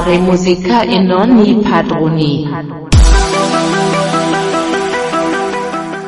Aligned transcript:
fare 0.00 0.18
musica 0.18 0.80
e 0.82 0.98
non 0.98 1.44
i 1.44 1.60
padroni. 1.60 2.48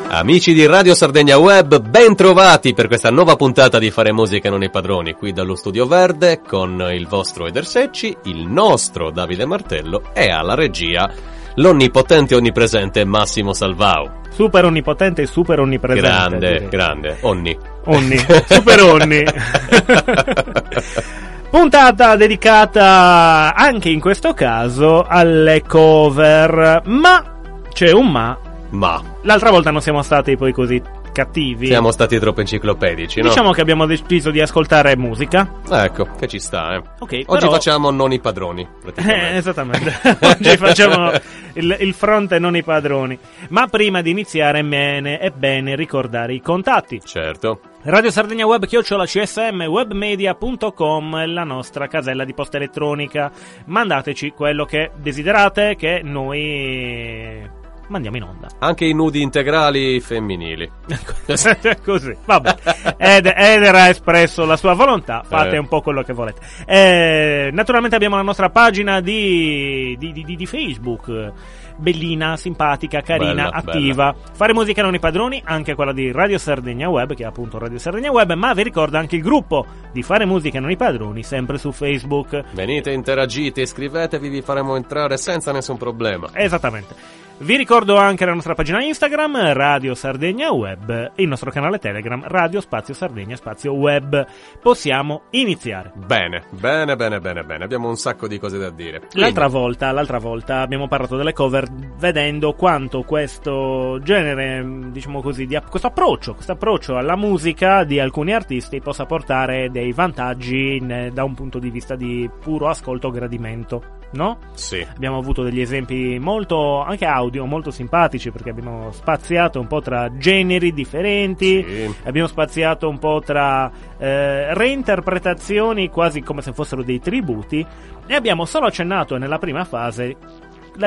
Amici 0.08 0.54
di 0.54 0.64
Radio 0.66 0.94
Sardegna 0.94 1.36
Web, 1.36 1.78
ben 1.80 2.16
trovati 2.16 2.72
per 2.72 2.86
questa 2.86 3.10
nuova 3.10 3.36
puntata 3.36 3.78
di 3.78 3.90
Fare 3.90 4.10
Musica 4.12 4.48
e 4.48 4.50
non 4.50 4.62
i 4.62 4.70
padroni, 4.70 5.12
qui 5.12 5.32
dallo 5.32 5.56
Studio 5.56 5.86
Verde 5.86 6.40
con 6.40 6.88
il 6.90 7.06
vostro 7.06 7.46
Eder 7.46 7.66
Secci, 7.66 8.16
il 8.24 8.46
nostro 8.46 9.10
Davide 9.10 9.44
Martello 9.44 10.04
e 10.14 10.30
alla 10.30 10.54
regia 10.54 11.10
l'onnipotente 11.56 12.32
e 12.32 12.38
onnipresente 12.38 13.04
Massimo 13.04 13.52
Salvao. 13.52 14.20
Super 14.30 14.64
onnipotente 14.64 15.20
e 15.22 15.26
super 15.26 15.60
onnipresente. 15.60 16.08
Grande, 16.08 16.52
direi. 16.52 16.68
grande, 16.68 17.18
onni. 17.20 17.58
Onni, 17.84 18.16
super 18.46 18.80
onni. 18.80 19.22
Puntata 21.52 22.16
dedicata 22.16 23.52
anche 23.54 23.90
in 23.90 24.00
questo 24.00 24.32
caso 24.32 25.04
alle 25.06 25.62
cover, 25.62 26.80
ma 26.86 27.40
c'è 27.70 27.92
un 27.92 28.10
ma. 28.10 28.38
Ma 28.70 29.02
L'altra 29.24 29.50
volta 29.50 29.70
non 29.70 29.82
siamo 29.82 30.00
stati 30.00 30.34
poi 30.38 30.50
così 30.54 30.80
cattivi. 31.12 31.66
siamo 31.66 31.90
stati 31.90 32.18
troppo 32.18 32.40
enciclopedici, 32.40 33.20
no? 33.20 33.28
Diciamo 33.28 33.50
che 33.52 33.60
abbiamo 33.60 33.84
deciso 33.84 34.30
di 34.30 34.40
ascoltare 34.40 34.96
musica. 34.96 35.46
Ecco, 35.70 36.08
che 36.18 36.26
ci 36.26 36.38
sta, 36.38 36.72
eh. 36.74 36.82
Ok, 37.00 37.12
Oggi 37.26 37.40
però- 37.40 37.50
facciamo 37.52 37.90
non 37.90 38.12
i 38.12 38.18
padroni, 38.18 38.62
Eh, 38.62 38.68
praticamente. 38.80 39.36
esattamente. 39.36 39.92
Oggi 40.24 40.56
facciamo 40.56 41.10
il, 41.52 41.76
il 41.80 41.92
fronte 41.92 42.38
non 42.38 42.56
i 42.56 42.62
padroni. 42.62 43.18
Ma 43.50 43.66
prima 43.66 44.00
di 44.00 44.08
iniziare 44.10 44.64
bene, 44.64 45.18
è 45.18 45.28
bene 45.28 45.76
ricordare 45.76 46.32
i 46.32 46.40
contatti. 46.40 46.98
Certo. 47.04 47.60
Radio 47.84 48.12
Sardegna 48.12 48.46
Web 48.46 48.66
chiocciola 48.66 49.06
csm 49.06 49.62
webmedia.com 49.62 51.16
è 51.18 51.26
la 51.26 51.42
nostra 51.42 51.88
casella 51.88 52.24
di 52.24 52.32
posta 52.32 52.56
elettronica. 52.56 53.32
Mandateci 53.64 54.30
quello 54.30 54.64
che 54.64 54.92
desiderate 55.00 55.74
che 55.74 56.00
noi 56.04 57.60
mandiamo 57.92 58.16
in 58.16 58.22
onda. 58.24 58.48
Anche 58.58 58.84
i 58.86 58.92
nudi 58.92 59.22
integrali 59.22 60.00
femminili. 60.00 60.68
Così, 61.84 62.16
vabbè. 62.24 62.54
Ed, 62.96 63.26
Eder 63.34 63.74
ha 63.74 63.88
espresso 63.88 64.44
la 64.44 64.56
sua 64.56 64.74
volontà, 64.74 65.22
fate 65.24 65.54
Eh. 65.54 65.58
un 65.58 65.68
po' 65.68 65.80
quello 65.80 66.02
che 66.02 66.12
volete. 66.12 66.40
Eh, 66.66 67.50
naturalmente 67.52 67.94
abbiamo 67.94 68.16
la 68.16 68.22
nostra 68.22 68.50
pagina 68.50 69.00
di, 69.00 69.94
di, 69.98 70.12
di- 70.12 70.36
di 70.36 70.46
Facebook. 70.46 71.32
Bellina, 71.74 72.36
simpatica, 72.36 73.00
carina, 73.00 73.48
Bella, 73.48 73.50
attiva. 73.50 74.14
Fare 74.34 74.52
musica 74.52 74.82
non 74.82 74.94
i 74.94 74.98
padroni, 75.00 75.40
anche 75.44 75.74
quella 75.74 75.92
di 75.92 76.12
Radio 76.12 76.38
Sardegna 76.38 76.88
Web, 76.88 77.14
che 77.14 77.22
è 77.22 77.26
appunto 77.26 77.58
Radio 77.58 77.78
Sardegna 77.78 78.10
Web, 78.10 78.32
ma 78.34 78.52
vi 78.52 78.62
ricordo 78.62 78.98
anche 78.98 79.16
il 79.16 79.22
gruppo 79.22 79.64
di 79.90 80.02
Fare 80.02 80.24
musica 80.26 80.60
non 80.60 80.70
i 80.70 80.76
padroni, 80.76 81.22
sempre 81.22 81.56
su 81.58 81.72
Facebook. 81.72 82.40
Venite, 82.52 82.90
interagite, 82.92 83.62
iscrivetevi, 83.62 84.28
vi 84.28 84.42
faremo 84.42 84.76
entrare 84.76 85.16
senza 85.16 85.50
nessun 85.50 85.78
problema. 85.78 86.28
Esattamente. 86.34 86.94
Vi 87.42 87.56
ricordo 87.56 87.96
anche 87.96 88.24
la 88.24 88.34
nostra 88.34 88.54
pagina 88.54 88.80
Instagram, 88.80 89.52
Radio 89.52 89.96
Sardegna 89.96 90.52
Web, 90.52 91.10
il 91.16 91.26
nostro 91.26 91.50
canale 91.50 91.80
Telegram, 91.80 92.22
Radio 92.24 92.60
Spazio 92.60 92.94
Sardegna 92.94 93.34
Spazio 93.34 93.72
Web. 93.72 94.24
Possiamo 94.60 95.22
iniziare. 95.30 95.90
Bene, 95.96 96.44
bene, 96.50 96.94
bene, 96.94 97.18
bene, 97.18 97.42
bene. 97.42 97.64
Abbiamo 97.64 97.88
un 97.88 97.96
sacco 97.96 98.28
di 98.28 98.38
cose 98.38 98.58
da 98.58 98.70
dire. 98.70 99.08
L'altra 99.14 99.48
volta, 99.48 99.90
l'altra 99.90 100.18
volta 100.18 100.60
abbiamo 100.60 100.86
parlato 100.86 101.16
delle 101.16 101.32
cover 101.32 101.66
vedendo 101.98 102.52
quanto 102.52 103.02
questo 103.02 103.98
genere, 104.04 104.64
diciamo 104.92 105.20
così, 105.20 105.44
di, 105.44 105.58
questo 105.68 105.88
approccio, 105.88 106.34
questo 106.34 106.52
approccio 106.52 106.96
alla 106.96 107.16
musica 107.16 107.82
di 107.82 107.98
alcuni 107.98 108.32
artisti 108.32 108.80
possa 108.80 109.04
portare 109.04 109.68
dei 109.68 109.90
vantaggi 109.90 110.76
in- 110.76 111.10
da 111.12 111.24
un 111.24 111.34
punto 111.34 111.58
di 111.58 111.70
vista 111.70 111.96
di 111.96 112.30
puro 112.40 112.68
ascolto 112.68 113.08
o 113.08 113.10
gradimento, 113.10 113.98
no? 114.12 114.38
Sì. 114.54 114.86
Abbiamo 114.94 115.18
avuto 115.18 115.42
degli 115.42 115.60
esempi 115.60 116.18
molto, 116.18 116.80
anche 116.82 117.04
audio, 117.06 117.44
molto 117.46 117.70
simpatici 117.70 118.30
perché 118.30 118.50
abbiamo 118.50 118.90
spaziato 118.92 119.60
un 119.60 119.66
po' 119.66 119.80
tra 119.80 120.16
generi 120.16 120.72
differenti, 120.72 121.64
Sì. 121.66 121.94
abbiamo 122.04 122.28
spaziato 122.28 122.88
un 122.88 122.98
po' 122.98 123.20
tra 123.24 123.70
eh, 123.98 124.54
reinterpretazioni 124.54 125.88
quasi 125.88 126.22
come 126.22 126.42
se 126.42 126.52
fossero 126.52 126.82
dei 126.82 127.00
tributi 127.00 127.64
e 128.06 128.14
abbiamo 128.14 128.44
solo 128.44 128.66
accennato 128.66 129.16
nella 129.16 129.38
prima 129.38 129.64
fase 129.64 130.16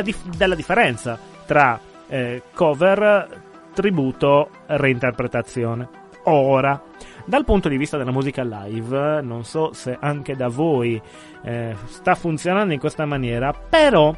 dif- 0.03 0.35
della 0.35 0.55
differenza 0.55 1.17
tra 1.45 1.79
eh, 2.07 2.41
cover, 2.53 3.41
tributo, 3.73 4.49
reinterpretazione. 4.67 5.87
Ora, 6.27 6.81
dal 7.25 7.43
punto 7.43 7.69
di 7.69 7.77
vista 7.77 7.97
della 7.97 8.11
musica 8.11 8.43
live, 8.43 9.21
non 9.21 9.43
so 9.43 9.73
se 9.73 9.97
anche 9.99 10.35
da 10.35 10.47
voi 10.47 11.01
eh, 11.43 11.75
sta 11.85 12.15
funzionando 12.15 12.73
in 12.73 12.79
questa 12.79 13.05
maniera, 13.05 13.51
però 13.51 14.15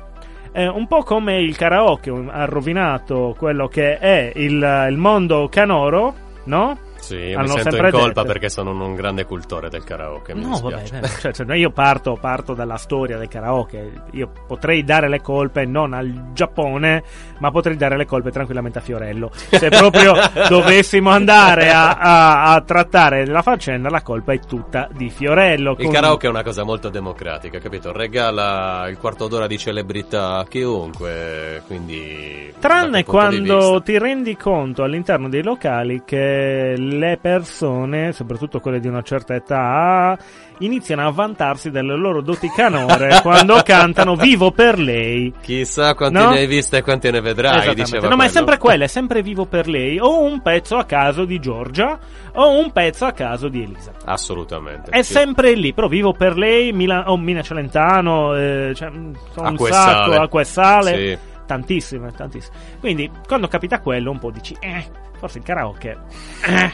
eh, 0.52 0.68
un 0.68 0.88
po' 0.88 1.04
come 1.04 1.42
il 1.42 1.56
karaoke 1.56 2.10
ha 2.10 2.46
rovinato 2.46 3.36
quello 3.38 3.68
che 3.68 3.98
è 3.98 4.32
il, 4.36 4.88
il 4.90 4.98
mondo 4.98 5.48
canoro, 5.50 6.14
no? 6.46 6.86
Sì, 7.08 7.32
Hanno 7.34 7.54
mi 7.54 7.62
sento 7.62 7.76
in 7.78 7.90
colpa 7.92 8.22
detto. 8.22 8.24
perché 8.26 8.50
sono 8.50 8.72
un 8.72 8.94
grande 8.94 9.24
cultore 9.24 9.70
del 9.70 9.86
karaoke. 9.86 10.34
No, 10.34 10.60
vabbè, 10.60 10.84
vabbè, 10.92 11.08
cioè, 11.22 11.32
cioè, 11.32 11.56
io 11.56 11.70
parto, 11.72 12.18
parto 12.20 12.54
dalla 12.54 12.76
storia 12.76 13.18
del 13.18 13.30
karaoke. 13.30 13.92
Io 14.12 14.30
potrei 14.46 14.84
dare 14.84 15.08
le 15.08 15.22
colpe 15.22 15.64
non 15.66 15.94
al 15.94 16.34
Giappone, 16.34 17.04
ma 17.38 17.50
potrei 17.50 17.78
dare 17.78 17.96
le 17.96 18.06
colpe 18.06 18.30
tranquillamente 18.32 18.80
a 18.80 18.82
Fiorello. 18.82 19.32
Se 19.34 19.70
proprio 19.70 20.16
dovessimo 20.50 21.10
andare 21.10 21.70
a, 21.72 21.94
a- 21.96 22.54
a 22.54 22.62
trattare 22.62 23.26
la 23.26 23.42
faccenda, 23.42 23.90
la 23.90 24.02
colpa 24.02 24.34
è 24.34 24.40
tutta 24.40 24.90
di 24.92 25.10
Fiorello. 25.10 25.76
Il 25.78 25.86
con- 25.86 25.94
karaoke 25.94 26.28
è 26.28 26.30
una 26.30 26.44
cosa 26.44 26.64
molto 26.66 26.90
democratica, 26.90 27.60
capito? 27.60 27.94
Regala 27.94 28.88
il 28.90 28.98
quarto 28.98 29.30
d'ora 29.30 29.48
di 29.48 29.58
celebrità 29.58 30.40
a 30.40 30.46
chiunque, 30.46 31.64
quindi... 31.68 32.54
Tranne 32.60 33.04
quando 33.06 33.82
ti 33.84 33.98
rendi 33.98 34.36
conto 34.36 34.84
all'interno 34.84 35.30
dei 35.30 35.44
locali 35.44 36.02
che 36.06 36.74
le 36.98 37.18
persone, 37.22 38.12
soprattutto 38.12 38.60
quelle 38.60 38.80
di 38.80 38.88
una 38.88 39.02
certa 39.02 39.36
età, 39.36 40.18
iniziano 40.60 41.06
a 41.08 41.12
vantarsi 41.12 41.70
delle 41.72 41.96
loro 41.96 42.22
doti 42.22 42.50
canore 42.50 43.20
quando 43.24 43.62
cantano 43.64 44.16
Vivo 44.16 44.52
per 44.52 44.80
lei. 44.80 45.34
Chissà 45.42 45.94
quanti 45.94 46.18
No? 46.18 46.32
ne 46.32 46.40
hai 46.40 46.48
viste 46.48 46.78
e 46.78 46.82
quanti 46.82 47.10
ne 47.12 47.22
vedrai, 47.22 47.74
diceva 47.76 48.08
no, 48.10 48.16
ma 48.16 48.26
è 48.26 48.28
quello. 48.28 48.32
sempre 48.32 48.58
quella, 48.58 48.84
è 48.86 48.88
sempre 48.88 49.22
Vivo 49.22 49.46
per 49.46 49.68
lei. 49.68 50.00
O 50.00 50.22
un 50.24 50.42
pezzo 50.42 50.76
a 50.78 50.84
caso 50.86 51.26
di 51.26 51.40
Giorgia, 51.40 51.98
o 52.34 52.58
un 52.60 52.72
pezzo 52.72 53.06
a 53.06 53.12
caso 53.12 53.48
di 53.48 53.62
Elisa. 53.64 53.92
Assolutamente. 54.06 54.92
È 54.92 55.02
Sì. 55.04 55.14
sempre 55.14 55.54
lì, 55.54 55.74
però 55.74 55.88
Vivo 55.88 56.14
per 56.14 56.38
lei, 56.38 56.74
Mila- 56.74 57.10
o 57.12 57.18
Mina 57.18 57.42
Celentano, 57.42 58.36
eh, 58.36 58.72
cioè, 58.76 58.90
mm, 58.90 59.14
un 59.36 59.46
Acqua 59.46 59.72
sacco, 59.72 60.12
acqua 60.14 60.42
e 60.42 60.46
sale. 60.46 60.96
Sì. 60.98 61.18
Tantissime, 61.48 62.12
tantissime. 62.12 62.56
Quindi, 62.82 63.10
quando 63.26 63.48
capita 63.48 63.80
quello, 63.80 64.12
un 64.12 64.20
po' 64.20 64.32
dici, 64.32 64.54
eh, 64.60 64.84
forse 65.18 65.40
il 65.40 65.44
karaoke, 65.44 65.98
eh, 66.46 66.72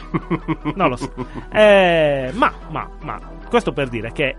non 0.74 0.88
lo 0.90 0.96
so. 0.96 1.12
Eh, 1.52 2.30
ma, 2.34 2.52
ma, 2.70 2.88
ma, 3.00 3.20
questo 3.48 3.72
per 3.72 3.88
dire 3.88 4.12
che 4.12 4.36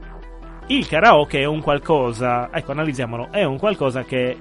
il 0.68 0.88
karaoke 0.88 1.40
è 1.40 1.46
un 1.46 1.62
qualcosa, 1.62 2.50
ecco, 2.52 2.72
analizziamolo, 2.72 3.30
è 3.32 3.44
un 3.44 3.58
qualcosa 3.58 4.04
che 4.04 4.38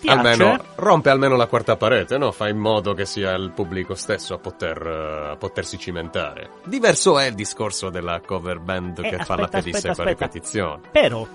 piace. 0.00 0.18
Almeno 0.18 0.64
rompe 0.76 1.10
almeno 1.10 1.36
la 1.36 1.46
quarta 1.46 1.76
parete, 1.76 2.16
no? 2.18 2.30
Fa 2.32 2.48
in 2.48 2.56
modo 2.58 2.94
che 2.94 3.04
sia 3.04 3.32
il 3.34 3.50
pubblico 3.50 3.94
stesso 3.94 4.34
a, 4.34 4.38
poter, 4.38 4.86
a 5.32 5.36
potersi 5.36 5.78
cimentare. 5.78 6.50
Diverso 6.64 7.18
è 7.18 7.26
il 7.26 7.34
discorso 7.34 7.90
della 7.90 8.20
cover 8.24 8.60
band 8.60 8.98
Eh, 9.00 9.10
che 9.10 9.16
fa 9.24 9.36
la 9.36 9.42
aspetta, 9.44 9.68
aspetta, 9.68 9.90
aspetta. 9.90 10.08
ripetizione. 10.08 10.80
Però, 10.90 11.26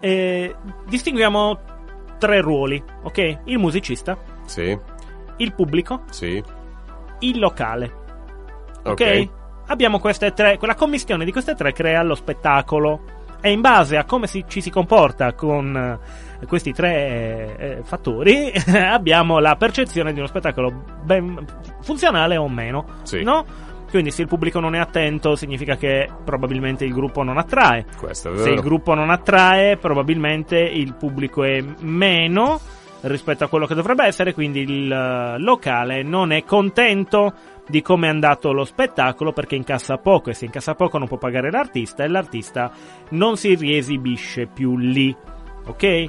eh, 0.00 0.54
distinguiamo 0.86 1.60
tre 2.18 2.40
ruoli, 2.40 2.82
ok? 3.02 3.38
Il 3.44 3.58
musicista, 3.58 4.16
Sì, 4.46 4.76
il 5.38 5.54
pubblico, 5.54 6.02
sì. 6.10 6.42
Il 7.22 7.38
locale. 7.38 7.92
Ok. 8.84 8.90
ok? 8.90 9.28
Abbiamo 9.66 9.98
queste 9.98 10.32
tre, 10.32 10.58
quella 10.58 10.74
commistione 10.74 11.24
di 11.24 11.32
queste 11.32 11.54
tre 11.54 11.72
crea 11.72 12.02
lo 12.02 12.14
spettacolo. 12.14 13.20
E 13.44 13.50
in 13.50 13.60
base 13.60 13.96
a 13.96 14.04
come 14.04 14.28
si- 14.28 14.44
ci 14.46 14.60
si 14.60 14.70
comporta 14.70 15.32
con 15.32 15.98
eh, 16.40 16.46
questi 16.46 16.72
tre 16.72 16.94
eh, 16.94 17.56
eh, 17.58 17.78
fattori, 17.82 18.52
abbiamo 18.72 19.40
la 19.40 19.56
percezione 19.56 20.12
di 20.12 20.18
uno 20.18 20.28
spettacolo 20.28 20.72
ben 21.02 21.44
funzionale 21.80 22.36
o 22.36 22.48
meno. 22.48 22.86
Sì. 23.02 23.22
No? 23.22 23.44
Quindi 23.90 24.10
se 24.12 24.22
il 24.22 24.28
pubblico 24.28 24.60
non 24.60 24.74
è 24.74 24.78
attento 24.78 25.34
significa 25.34 25.76
che 25.76 26.08
probabilmente 26.24 26.84
il 26.84 26.94
gruppo 26.94 27.22
non 27.24 27.36
attrae. 27.36 27.84
Questo 27.98 28.32
è 28.32 28.36
Se 28.36 28.42
vero. 28.44 28.54
il 28.54 28.60
gruppo 28.60 28.94
non 28.94 29.10
attrae, 29.10 29.76
probabilmente 29.76 30.58
il 30.58 30.94
pubblico 30.94 31.42
è 31.42 31.62
meno 31.80 32.60
rispetto 33.02 33.44
a 33.44 33.48
quello 33.48 33.66
che 33.66 33.74
dovrebbe 33.74 34.04
essere, 34.04 34.34
quindi 34.34 34.60
il 34.60 34.92
eh, 34.92 35.38
locale 35.38 36.02
non 36.02 36.32
è 36.32 36.44
contento 36.44 37.32
di 37.68 37.80
come 37.80 38.06
è 38.06 38.10
andato 38.10 38.52
lo 38.52 38.64
spettacolo 38.64 39.32
perché 39.32 39.54
incassa 39.54 39.96
poco 39.98 40.30
e 40.30 40.34
se 40.34 40.46
incassa 40.46 40.74
poco 40.74 40.98
non 40.98 41.06
può 41.06 41.16
pagare 41.16 41.50
l'artista 41.50 42.04
e 42.04 42.08
l'artista 42.08 42.70
non 43.10 43.36
si 43.36 43.54
riesibisce 43.54 44.46
più 44.46 44.76
lì. 44.76 45.14
Ok? 45.66 46.04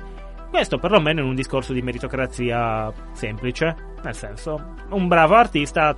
Questo 0.50 0.78
perlomeno 0.78 1.22
in 1.22 1.28
un 1.28 1.36
discorso 1.36 1.74
di 1.74 1.82
meritocrazia 1.82 2.92
semplice, 3.14 3.76
nel 4.04 4.16
senso, 4.16 4.76
un 4.90 5.08
bravo 5.08 5.36
artista 5.36 5.96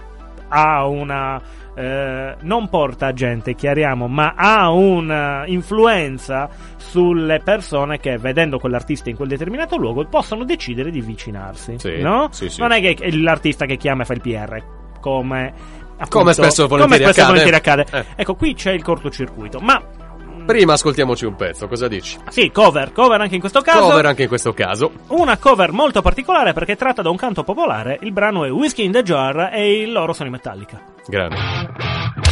ha 0.50 0.86
una 0.86 1.42
eh, 1.76 2.36
non 2.42 2.70
porta 2.70 3.12
gente, 3.14 3.54
chiariamo, 3.54 4.08
ma 4.08 4.34
ha 4.36 4.72
un'influenza 4.72 6.50
sulle 6.78 7.40
persone 7.44 8.00
che 8.00 8.18
vedendo 8.18 8.60
quell'artista 8.60 9.10
in 9.10 9.16
quel 9.18 9.28
determinato 9.28 9.76
luogo 9.78 10.06
possono 10.06 10.46
decidere 10.46 10.90
di 10.90 11.00
avvicinarsi. 11.00 11.76
Sì, 11.78 12.02
no? 12.02 12.30
sì, 12.32 12.50
sì. 12.50 12.62
Non 12.62 12.72
è 12.72 12.80
che 12.80 12.96
è 13.00 13.12
l'artista 13.12 13.66
che 13.66 13.76
chiama 13.76 14.04
e 14.04 14.06
fa 14.06 14.14
il 14.14 14.22
PR, 14.22 14.64
come 15.02 15.54
appunto, 15.98 16.18
Come 16.20 16.34
spesso 16.34 16.68
volentieri 16.68 17.04
come 17.04 17.14
spesso 17.14 17.28
accade. 17.28 17.52
volentieri 17.52 17.56
accade. 17.56 17.86
Eh. 18.16 18.22
Ecco, 18.22 18.36
qui 18.36 18.54
c'è 18.54 18.72
il 18.72 18.84
cortocircuito, 18.84 19.60
ma 19.60 19.82
Prima 20.46 20.74
ascoltiamoci 20.74 21.26
un 21.26 21.36
pezzo, 21.36 21.68
cosa 21.68 21.88
dici? 21.88 22.20
sì, 22.30 22.52
cover, 22.52 22.92
cover 22.92 23.20
anche 23.20 23.34
in 23.34 23.40
questo 23.40 23.62
caso. 23.62 23.80
Cover 23.80 24.06
anche 24.06 24.22
in 24.24 24.28
questo 24.28 24.54
caso. 24.54 24.92
Una 25.08 25.38
cover 25.38 25.72
molto 25.72 26.02
particolare 26.02 26.54
perché 26.54 26.76
tratta 26.76 27.02
da 27.02 27.10
un 27.10 27.18
canto 27.18 27.44
popolare. 27.44 27.98
Il 28.02 28.12
brano 28.12 28.46
è 28.46 28.52
Whiskey 28.52 28.86
in 28.86 28.92
the 28.92 29.02
Jar 29.02 29.50
e 29.52 29.82
il 29.82 29.92
loro 29.92 30.14
sono 30.14 30.30
i 30.30 30.32
Metallica. 30.32 30.80
Grande. 31.08 32.25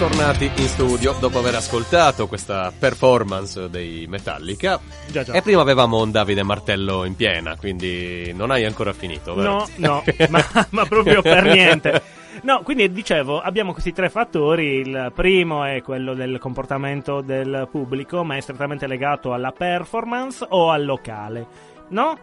Tornati 0.00 0.50
in 0.56 0.66
studio 0.66 1.14
dopo 1.20 1.40
aver 1.40 1.56
ascoltato 1.56 2.26
questa 2.26 2.72
performance 2.76 3.68
dei 3.68 4.06
Metallica. 4.08 4.80
Già, 5.10 5.22
già. 5.22 5.34
E 5.34 5.42
prima 5.42 5.60
avevamo 5.60 6.00
un 6.00 6.10
Davide 6.10 6.42
Martello 6.42 7.04
in 7.04 7.14
piena, 7.14 7.54
quindi 7.56 8.32
non 8.32 8.50
hai 8.50 8.64
ancora 8.64 8.94
finito, 8.94 9.34
vero? 9.34 9.50
No, 9.50 9.68
no, 9.76 10.04
ma, 10.30 10.42
ma 10.70 10.86
proprio 10.86 11.20
per 11.20 11.44
niente. 11.44 12.02
No, 12.44 12.62
quindi 12.62 12.90
dicevo, 12.90 13.42
abbiamo 13.42 13.72
questi 13.72 13.92
tre 13.92 14.08
fattori. 14.08 14.76
Il 14.76 15.12
primo 15.14 15.64
è 15.64 15.82
quello 15.82 16.14
del 16.14 16.38
comportamento 16.38 17.20
del 17.20 17.68
pubblico, 17.70 18.24
ma 18.24 18.36
è 18.36 18.40
strettamente 18.40 18.86
legato 18.86 19.34
alla 19.34 19.52
performance 19.52 20.46
o 20.48 20.70
al 20.70 20.86
locale. 20.86 21.46
No? 21.88 22.18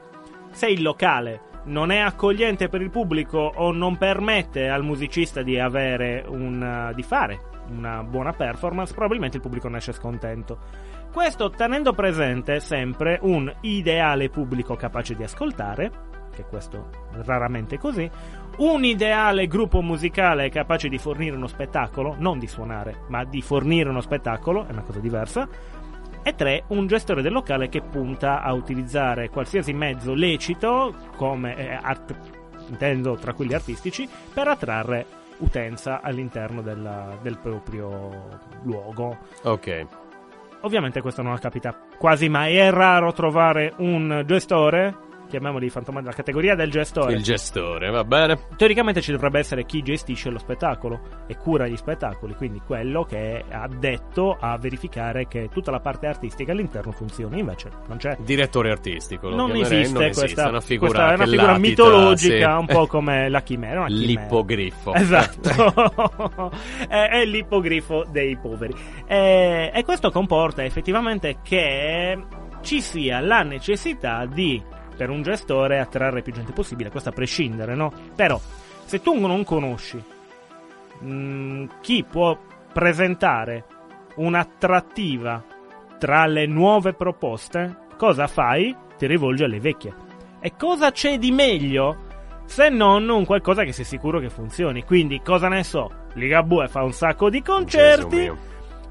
Se 0.49 0.65
il 0.65 0.81
locale 0.81 1.41
non 1.65 1.91
è 1.91 1.99
accogliente 1.99 2.69
per 2.69 2.81
il 2.81 2.89
pubblico 2.89 3.37
o 3.37 3.71
non 3.71 3.97
permette 3.97 4.67
al 4.67 4.81
musicista 4.81 5.43
di 5.43 5.59
avere 5.59 6.25
un 6.27 6.91
di 6.95 7.03
fare 7.03 7.55
una 7.69 8.03
buona 8.03 8.33
performance, 8.33 8.93
probabilmente 8.93 9.37
il 9.37 9.43
pubblico 9.43 9.67
ne 9.67 9.77
esce 9.77 9.93
scontento. 9.93 10.59
Questo 11.11 11.49
tenendo 11.49 11.93
presente 11.93 12.59
sempre 12.59 13.17
un 13.21 13.51
ideale 13.61 14.29
pubblico 14.29 14.75
capace 14.75 15.15
di 15.15 15.23
ascoltare, 15.23 15.91
che 16.33 16.43
questo 16.43 16.89
raramente 17.23 17.75
è 17.75 17.79
così, 17.79 18.09
un 18.57 18.83
ideale 18.83 19.47
gruppo 19.47 19.81
musicale 19.81 20.49
capace 20.49 20.89
di 20.89 20.97
fornire 20.97 21.35
uno 21.35 21.47
spettacolo, 21.47 22.15
non 22.19 22.37
di 22.39 22.47
suonare, 22.47 23.05
ma 23.07 23.23
di 23.23 23.41
fornire 23.41 23.89
uno 23.89 24.01
spettacolo, 24.01 24.67
è 24.67 24.71
una 24.71 24.83
cosa 24.83 24.99
diversa, 24.99 25.47
e 26.23 26.35
tre, 26.35 26.65
un 26.67 26.87
gestore 26.87 27.21
del 27.21 27.31
locale 27.31 27.69
che 27.69 27.81
punta 27.81 28.41
a 28.41 28.53
utilizzare 28.53 29.29
qualsiasi 29.29 29.73
mezzo 29.73 30.13
lecito, 30.13 30.93
come 31.15 31.55
eh, 31.55 31.79
art- 31.81 32.15
intendo 32.67 33.15
tra 33.15 33.33
quelli 33.33 33.53
artistici, 33.53 34.07
per 34.33 34.47
attrarre 34.47 35.05
utenza 35.39 36.01
all'interno 36.01 36.61
della- 36.61 37.17
del 37.21 37.37
proprio 37.37 38.39
luogo. 38.63 39.17
Ok. 39.43 39.85
Ovviamente 40.61 41.01
questo 41.01 41.21
non 41.21 41.37
capita 41.39 41.75
quasi 41.97 42.29
mai, 42.29 42.55
è 42.55 42.71
raro 42.71 43.13
trovare 43.13 43.73
un 43.77 44.23
gestore, 44.25 44.95
chiamiamoli 45.27 45.69
fantoma 45.69 45.99
della 45.99 46.13
categoria 46.13 46.55
del 46.55 46.71
gestore. 46.71 47.13
Il 47.13 47.23
gestore, 47.23 47.89
va 47.89 48.03
bene. 48.03 48.39
Teoricamente 48.55 49.01
ci 49.01 49.11
dovrebbe 49.11 49.39
essere 49.39 49.65
chi 49.65 49.81
gestisce 49.81 50.29
lo 50.29 50.39
spettacolo 50.39 51.25
e 51.27 51.35
cura 51.37 51.67
gli 51.67 51.75
spettacoli, 51.75 52.33
quindi 52.35 52.61
quello 52.65 53.03
che 53.03 53.39
è 53.39 53.43
addetto 53.51 54.35
a 54.39 54.57
verificare 54.57 55.27
che 55.27 55.49
tutta 55.51 55.71
la 55.71 55.79
parte 55.79 56.07
artistica 56.07 56.51
all'interno 56.51 56.91
funzioni, 56.91 57.39
invece 57.39 57.69
non 57.87 57.97
c'è. 57.97 58.17
Direttore 58.19 58.71
artistico. 58.71 59.29
Non 59.29 59.51
esiste, 59.51 59.93
non 59.93 60.03
questa, 60.03 60.25
esiste, 60.25 60.41
una 60.41 60.61
figura, 60.61 60.89
questa 60.91 61.11
è 61.11 61.15
una 61.15 61.25
figura 61.25 61.51
latita, 61.51 61.67
mitologica, 61.67 62.51
sì. 62.51 62.59
un 62.59 62.65
po' 62.65 62.87
come 62.87 63.29
la 63.29 63.41
chimera. 63.41 63.85
chimera. 63.85 64.05
L'ippogrifo. 64.05 64.93
Esatto, 64.93 66.51
è, 66.87 67.09
è 67.09 67.25
l'ippogrifo 67.25 68.05
dei 68.09 68.37
poveri. 68.37 68.73
E, 69.05 69.71
e 69.73 69.83
questo 69.83 70.09
comporta 70.11 70.63
effettivamente 70.63 71.37
che 71.43 72.17
ci 72.61 72.81
sia 72.81 73.19
la 73.19 73.43
necessità 73.43 74.25
di, 74.25 74.61
per 74.97 75.09
un 75.09 75.21
gestore, 75.21 75.79
attrarre 75.79 76.21
più 76.21 76.33
gente 76.33 76.51
possibile, 76.51 76.89
questo 76.89 77.09
a 77.09 77.13
prescindere, 77.13 77.75
no? 77.75 77.91
Però, 78.15 78.39
se 78.85 79.01
tu 79.01 79.17
non 79.25 79.43
conosci 79.43 80.03
mh, 80.99 81.65
chi 81.81 82.03
può 82.03 82.37
presentare 82.73 83.63
un'attrattiva 84.15 85.43
tra 85.97 86.25
le 86.25 86.45
nuove 86.45 86.93
proposte, 86.93 87.75
cosa 87.97 88.27
fai? 88.27 88.75
Ti 88.97 89.05
rivolgi 89.05 89.43
alle 89.43 89.59
vecchie. 89.59 89.93
E 90.39 90.53
cosa 90.57 90.91
c'è 90.91 91.17
di 91.17 91.31
meglio 91.31 92.05
se 92.45 92.69
non 92.69 93.09
un 93.09 93.25
qualcosa 93.25 93.63
che 93.63 93.71
sei 93.71 93.85
sicuro 93.85 94.19
che 94.19 94.29
funzioni? 94.29 94.83
Quindi, 94.83 95.21
cosa 95.21 95.47
ne 95.47 95.63
so? 95.63 95.91
Ligabue 96.13 96.67
fa 96.67 96.83
un 96.83 96.93
sacco 96.93 97.29
di 97.29 97.41
concerti. 97.41 98.31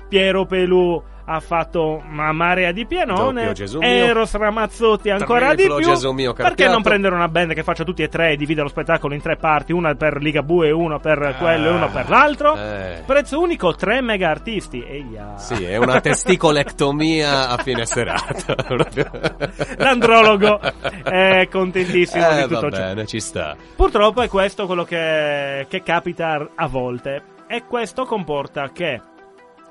Piero 0.08 0.46
Pelù 0.46 1.02
ha 1.28 1.40
fatto 1.40 2.02
una 2.08 2.30
marea 2.32 2.70
di 2.70 2.86
pianone, 2.86 3.52
Doppio. 3.52 3.80
Eros 3.80 4.32
Ramazzotti 4.34 5.10
ancora 5.10 5.54
Triplo 5.54 5.78
di 5.78 5.84
più. 5.84 6.12
Mio 6.12 6.32
Perché 6.32 6.68
non 6.68 6.82
prendere 6.82 7.14
una 7.16 7.28
band 7.28 7.52
che 7.52 7.64
faccia 7.64 7.82
tutti 7.82 8.02
e 8.02 8.08
tre 8.08 8.30
e 8.32 8.36
divide 8.36 8.62
lo 8.62 8.68
spettacolo 8.68 9.12
in 9.12 9.20
tre 9.20 9.36
parti, 9.36 9.72
una 9.72 9.94
per 9.94 10.18
Ligabue, 10.22 10.70
uno 10.70 11.00
per 11.00 11.34
quello 11.38 11.68
e 11.68 11.70
uno 11.70 11.90
per 11.90 12.08
l'altro? 12.08 12.54
Eh. 12.56 13.02
Prezzo 13.04 13.40
unico, 13.40 13.74
3 13.74 14.00
mega 14.02 14.30
artisti. 14.30 14.84
Eia. 14.86 15.36
Sì, 15.36 15.64
è 15.64 15.76
una 15.76 16.00
testicolectomia 16.00 17.48
a 17.48 17.56
fine 17.58 17.84
serata. 17.86 18.54
L'andrologo 19.78 20.60
è 21.02 21.48
contentissimo 21.50 22.28
Eh, 22.28 22.34
di 22.36 22.42
tutto 22.42 22.68
va 22.68 22.76
ciò. 22.76 22.82
bene, 22.82 23.06
ci 23.06 23.20
sta. 23.20 23.56
Purtroppo 23.74 24.22
è 24.22 24.28
questo 24.28 24.66
quello 24.66 24.84
che, 24.84 25.66
che 25.68 25.82
capita 25.82 26.50
a 26.54 26.66
volte. 26.68 27.22
E 27.48 27.64
questo 27.66 28.04
comporta 28.04 28.70
che 28.72 29.00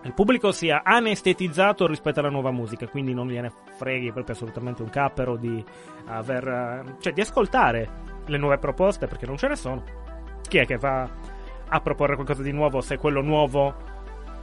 il 0.06 0.14
pubblico 0.14 0.52
sia 0.52 0.84
anestetizzato 0.84 1.88
rispetto 1.88 2.20
alla 2.20 2.30
nuova 2.30 2.52
musica, 2.52 2.88
quindi 2.88 3.14
non 3.14 3.28
gliene 3.28 3.52
freghi 3.76 4.12
proprio 4.12 4.36
assolutamente 4.36 4.84
un 4.84 4.90
cappero 4.90 5.36
di 5.36 5.64
aver. 6.06 6.48
eh, 6.48 6.96
cioè 7.00 7.12
di 7.12 7.22
ascoltare 7.22 7.90
le 8.28 8.38
nuove 8.38 8.60
proposte, 8.60 9.08
perché 9.08 9.26
non 9.26 9.38
ce 9.38 9.48
ne 9.48 9.56
sono. 9.56 9.84
Chi 10.48 10.60
è 10.60 10.66
che 10.66 10.78
va 10.78 11.10
a 11.68 11.82
proporre 11.82 12.14
qualcosa 12.14 12.44
di 12.44 12.52
nuovo 12.52 12.82
se 12.82 12.98
quello 12.98 13.22
nuovo 13.22 13.74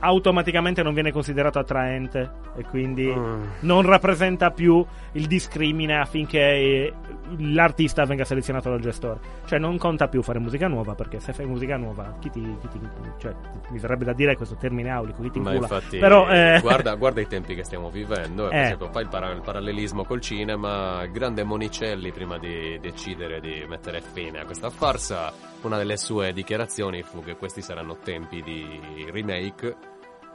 automaticamente 0.05 0.83
non 0.83 0.95
viene 0.95 1.13
considerato 1.13 1.59
attraente 1.61 2.31
e 2.57 2.65
quindi 2.65 3.07
Mm. 3.07 3.43
non 3.61 3.83
rappresenta 3.83 4.51
più 4.51 4.85
il 5.13 5.27
discrimine 5.27 5.99
affinché 6.01 6.39
eh, 6.41 6.93
l'artista 7.39 8.05
venga 8.05 8.25
selezionato 8.25 8.69
dal 8.69 8.81
gestore. 8.81 9.21
Cioè 9.45 9.59
non 9.61 9.79
conta 9.79 10.09
più 10.09 10.23
fare 10.23 10.39
musica 10.41 10.67
nuova 10.67 10.95
perché 10.95 11.21
se 11.21 11.33
fai 11.33 11.47
musica 11.47 11.77
nuova 11.77 12.17
chi 12.21 12.31
ti, 12.31 12.41
chi 12.61 12.69
ti- 12.69 12.81
cioè, 13.19 13.33
mi 13.71 13.79
verrebbe 13.79 14.05
da 14.05 14.13
dire 14.13 14.37
questo 14.37 14.57
termine 14.57 14.91
aulico, 14.91 15.23
chi 15.23 15.31
ti 15.31 15.39
Ma 15.41 15.53
incula. 15.53 15.75
infatti, 15.77 15.99
Però 15.99 16.29
eh, 16.29 16.59
guarda, 16.61 16.95
guarda 16.97 17.21
i 17.21 17.27
tempi 17.29 17.55
che 17.55 17.63
stiamo 17.65 17.89
vivendo. 17.91 18.47
eh, 18.47 18.51
Per 18.51 18.59
Eh. 18.59 18.63
esempio, 18.65 18.89
fai 18.91 19.03
il, 19.05 19.09
para- 19.09 19.31
il 19.31 19.41
parallelismo 19.43 20.05
col 20.05 20.21
cinema. 20.21 21.03
Il 21.05 21.13
grande 21.13 21.45
Monicelli, 21.45 22.11
prima 22.13 22.39
di 22.39 22.79
decidere 22.81 23.41
di 23.41 23.65
mettere 23.69 24.01
fine 24.01 24.41
a 24.41 24.45
questa 24.45 24.69
farsa, 24.71 25.33
una 25.63 25.77
delle 25.77 25.97
sue 25.97 26.33
dichiarazioni 26.33 27.03
fu 27.03 27.23
che 27.23 27.37
questi 27.37 27.63
saranno 27.63 27.97
tempi 28.03 28.43
di 28.43 28.81
remake. 29.13 29.91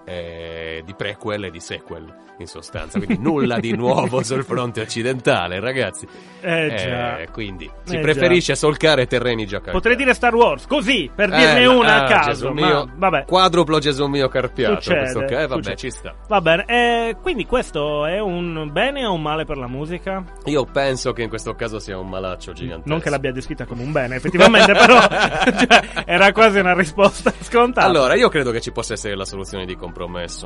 Eh, 0.07 0.81
di 0.85 0.93
prequel 0.93 1.43
e 1.45 1.51
di 1.51 1.59
sequel 1.59 2.25
in 2.39 2.45
sostanza 2.47 2.99
quindi 2.99 3.17
nulla 3.21 3.57
di 3.59 3.75
nuovo 3.75 4.21
sul 4.23 4.43
fronte 4.43 4.79
occidentale 4.81 5.59
ragazzi 5.59 6.07
eh, 6.39 6.73
già. 6.77 7.19
Eh, 7.19 7.29
quindi 7.31 7.69
si 7.83 7.95
Eh, 7.95 7.99
preferisce 7.99 8.55
solcare 8.55 9.07
terreni 9.07 9.45
già 9.45 9.57
calcati 9.57 9.75
Potrei 9.77 9.95
dire 9.95 10.13
Star 10.13 10.33
Wars, 10.35 10.65
così, 10.67 11.09
per 11.13 11.33
Eh, 11.33 11.37
dirne 11.37 11.65
una 11.65 11.95
ah, 11.95 12.05
a 12.05 12.07
caso. 12.07 12.29
Gesù 12.29 12.47
ma 12.51 12.67
mio, 12.67 12.89
vabbè. 12.95 13.25
quadruplo 13.25 13.79
Gesù 13.79 14.05
mio 14.05 14.27
carpiato 14.29 14.75
Succede, 14.75 14.99
questo 14.99 15.19
ok, 15.19 15.31
vabbè 15.31 15.53
succede. 15.53 15.75
ci 15.75 15.89
sta 15.89 16.15
Va 16.27 16.41
bene, 16.41 16.65
eh, 16.67 17.15
quindi 17.21 17.45
questo 17.45 18.05
è 18.05 18.19
un 18.19 18.69
bene 18.71 19.05
o 19.05 19.13
un 19.13 19.21
male 19.21 19.43
per 19.45 19.57
la 19.57 19.67
musica? 19.67 20.23
Io 20.45 20.63
penso 20.65 21.13
che 21.13 21.23
in 21.23 21.29
questo 21.29 21.55
caso 21.55 21.79
sia 21.79 21.97
un 21.97 22.07
malaccio 22.07 22.53
gigantesco. 22.53 22.87
Non 22.89 22.99
che 22.99 23.09
l'abbia 23.09 23.31
descritta 23.31 23.65
come 23.65 23.81
un 23.81 23.91
bene, 23.91 24.15
effettivamente, 24.15 24.71
però 24.73 24.99
cioè, 25.09 26.03
era 26.05 26.31
quasi 26.31 26.59
una 26.59 26.73
risposta 26.75 27.33
scontata. 27.41 27.85
Allora, 27.85 28.13
io 28.13 28.29
credo 28.29 28.51
che 28.51 28.61
ci 28.61 28.71
possa 28.71 28.93
essere 28.93 29.15
la 29.15 29.25
soluzione 29.25 29.65
di 29.65 29.73
compromesso. 29.75 29.95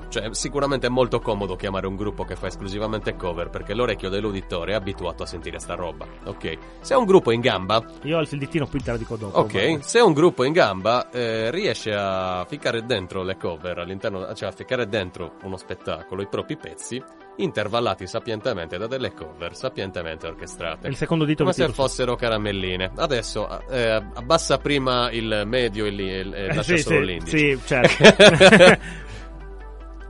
Cioè, 0.10 0.30
sicuramente 0.34 0.88
è 0.88 0.90
molto 0.90 1.20
comodo 1.20 1.56
chiamare 1.56 1.88
un 1.88 1.96
gruppo 1.96 2.24
che 2.24 2.36
fa 2.36 2.48
esclusivamente 2.48 3.16
cover, 3.16 3.50
perché 3.50 3.74
l'orecchio 3.74 4.10
dell'uditore 4.10 4.72
è 4.72 4.76
abituato 4.76 5.24
a 5.24 5.26
sentire 5.26 5.60
sta 5.60 5.76
roba. 5.76 6.06
Ok? 6.26 6.58
Se 6.80 6.94
è 6.94 6.98
un 6.98 7.06
gruppo 7.06 7.32
in 7.32 7.42
gamba, 7.42 7.84
Io 8.04 8.18
ho 8.18 8.22
il 8.22 8.28
fildettino 8.28 8.68
qui 8.68 8.82
te 8.82 8.92
la 8.92 8.98
dico 8.98 9.16
dopo. 9.16 9.38
ok, 9.40 9.52
vabbè. 9.54 9.78
se 9.82 10.00
è 10.00 10.02
un 10.04 10.14
gruppo 10.14 10.44
in 10.44 10.54
gamba, 10.54 11.10
eh, 11.10 11.52
riesce 11.52 11.92
a 11.94 12.46
ficcare 12.48 12.86
dentro 12.86 13.24
le 13.24 13.36
cover 13.38 13.80
all'interno, 13.80 14.34
cioè 14.34 14.50
a 14.50 14.52
ficcare 14.52 14.88
dentro 14.88 15.34
uno 15.44 15.58
spettacolo, 15.58 16.22
i 16.22 16.28
propri 16.28 16.58
pezzi, 16.58 17.02
intervallati 17.38 18.06
sapientemente 18.08 18.78
da 18.78 18.88
delle 18.88 19.14
cover 19.14 19.56
sapientemente 19.56 20.28
orchestrate. 20.28 20.88
Il 20.88 20.96
secondo 20.96 21.26
dito 21.26 21.44
Come 21.44 21.54
se 21.56 21.70
fossero 21.70 22.16
caramelline. 22.16 22.92
Adesso 22.96 23.68
eh, 23.70 23.90
abbassa 24.14 24.58
prima 24.58 25.10
il 25.12 25.44
medio 25.46 25.86
e, 25.86 25.90
Eh, 25.92 26.48
lascia 26.54 26.76
sì, 26.76 26.78
solo 26.80 27.00
sì, 27.00 27.06
l'indice. 27.06 27.38
sì, 27.38 27.60
certo. 27.66 28.80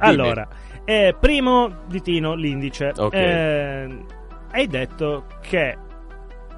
allora, 0.10 0.48
eh, 0.86 1.16
primo 1.20 1.70
ditino 1.88 2.34
l'indice. 2.36 2.92
Ok. 2.96 3.14
Eh, 3.14 4.06
hai 4.52 4.68
detto 4.68 5.26
che 5.42 5.78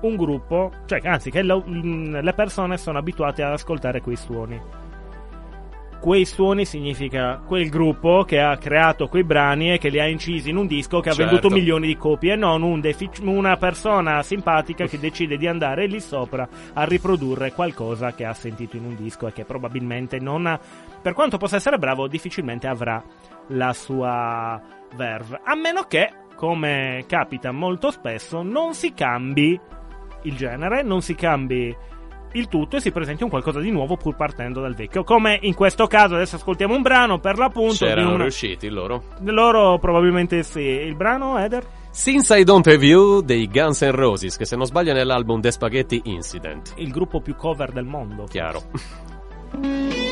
un 0.02 0.16
gruppo, 0.16 0.72
cioè 0.86 1.00
anzi 1.04 1.30
che 1.32 1.44
lo- 1.44 1.64
mm, 1.68 2.18
le 2.18 2.34
persone 2.34 2.78
sono 2.78 2.98
abituate 2.98 3.42
ad 3.44 3.54
ascoltare 3.54 4.02
quei 4.02 4.16
suoni. 4.18 4.60
Quei 6.02 6.26
suoni 6.26 6.66
significa 6.66 7.42
quel 7.48 7.70
gruppo 7.70 8.26
che 8.26 8.38
ha 8.42 8.58
creato 8.58 9.08
quei 9.08 9.24
brani 9.24 9.72
e 9.72 9.78
che 9.78 9.88
li 9.88 10.02
ha 10.02 10.06
incisi 10.06 10.50
in 10.50 10.58
un 10.58 10.68
disco 10.68 11.00
che 11.00 11.08
ha 11.08 11.14
Certo. 11.14 11.32
venduto 11.32 11.54
milioni 11.56 11.88
di 11.88 11.96
copie, 11.96 12.34
e 12.34 12.36
non 12.36 12.62
un 12.62 12.82
defic- 12.82 13.22
una 13.24 13.56
persona 13.56 14.22
simpatica 14.22 14.86
che 14.86 15.00
decide 15.00 15.38
di 15.38 15.48
andare 15.48 15.86
lì 15.88 16.02
sopra 16.02 16.46
a 16.74 16.84
riprodurre 16.84 17.54
qualcosa 17.54 18.12
che 18.14 18.26
ha 18.26 18.34
sentito 18.34 18.76
in 18.76 18.84
un 18.84 18.96
disco 18.98 19.28
e 19.28 19.32
che 19.32 19.46
probabilmente 19.46 20.20
non 20.20 20.46
ha, 20.46 20.60
per 21.02 21.14
quanto 21.14 21.38
possa 21.38 21.56
essere 21.56 21.78
bravo, 21.78 22.10
difficilmente 22.10 22.68
avrà 22.68 23.02
la 23.54 23.74
sua 23.74 24.62
verve. 24.96 25.40
A 25.44 25.56
meno 25.56 25.84
che, 25.84 26.12
come 26.36 27.04
capita 27.08 27.52
molto 27.52 27.92
spesso, 27.92 28.42
non 28.42 28.74
si 28.74 28.94
cambi 28.94 29.60
il 30.24 30.36
genere, 30.36 30.84
non 30.84 31.02
si 31.02 31.16
cambi 31.16 31.76
il 32.36 32.48
tutto 32.48 32.78
e 32.78 32.80
si 32.82 32.92
presenti 32.92 33.24
un 33.24 33.30
qualcosa 33.30 33.60
di 33.60 33.72
nuovo 33.72 33.96
pur 33.96 34.16
partendo 34.16 34.62
dal 34.62 34.74
vecchio. 34.74 35.04
Come 35.04 35.38
in 35.42 35.54
questo 35.54 35.88
caso, 35.88 36.16
adesso 36.16 36.36
ascoltiamo 36.38 36.76
un 36.76 36.82
brano 36.82 37.20
per 37.20 37.38
l'appunto 37.38 37.86
di 37.86 37.92
C'erano 37.92 38.12
un... 38.12 38.22
riusciti 38.22 38.70
loro. 38.70 39.04
Loro 39.22 39.78
probabilmente 39.78 40.44
sì. 40.44 40.62
Il 40.62 40.96
brano, 40.96 41.38
Eder? 41.38 41.66
Since 41.92 42.40
I 42.40 42.44
Don't 42.44 42.66
Have 42.66 42.84
You 42.84 43.22
dei 43.22 43.48
Guns 43.48 43.82
N' 43.82 43.92
Roses, 43.92 44.36
che 44.36 44.46
se 44.46 44.56
non 44.56 44.66
sbaglio 44.66 44.92
è 44.92 44.96
nell'album 44.96 45.42
The 45.42 45.52
Spaghetti 45.52 46.02
Incident. 46.06 46.74
Il 46.78 46.90
gruppo 46.90 47.22
più 47.22 47.36
cover 47.36 47.72
del 47.72 47.86
mondo. 47.86 48.24
Chiaro. 48.24 48.64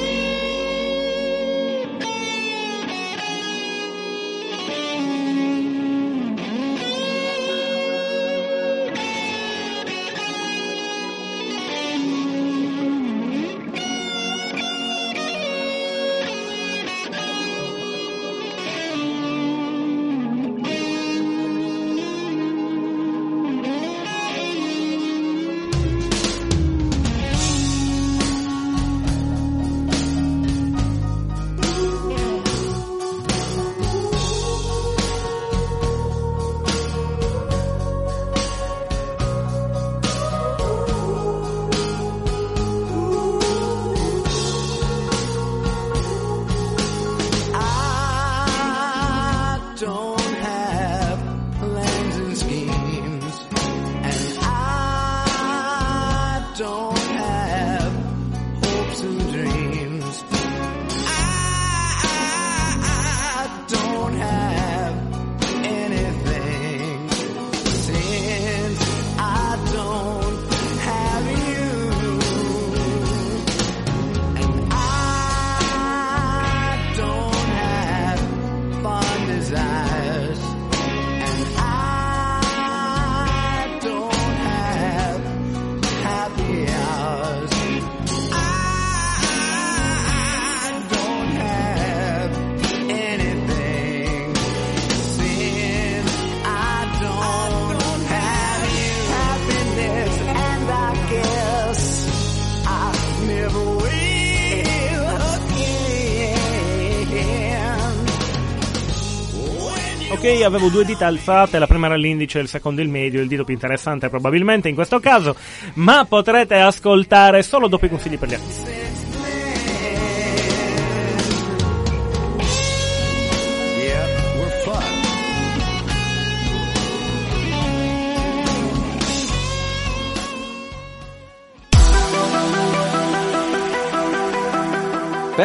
Avevo 110.44 110.70
due 110.70 110.84
dita 110.84 111.06
alzate, 111.06 111.60
la 111.60 111.68
prima 111.68 111.86
era 111.86 111.96
l'indice, 111.96 112.40
il 112.40 112.48
secondo 112.48 112.82
il 112.82 112.90
medio, 112.90 113.22
il 113.22 113.28
dito 113.28 113.44
più 113.44 113.54
interessante 113.54 114.10
probabilmente 114.10 114.70
in 114.70 114.76
questo 114.76 115.00
caso, 115.00 115.36
ma 115.76 116.06
potrete 116.06 116.56
ascoltare 116.56 117.44
solo 117.44 117.68
dopo 117.68 117.86
i 117.86 117.90
consigli 117.90 118.18
per 118.18 118.30
gli 118.30 118.34
artisti. 118.34 118.81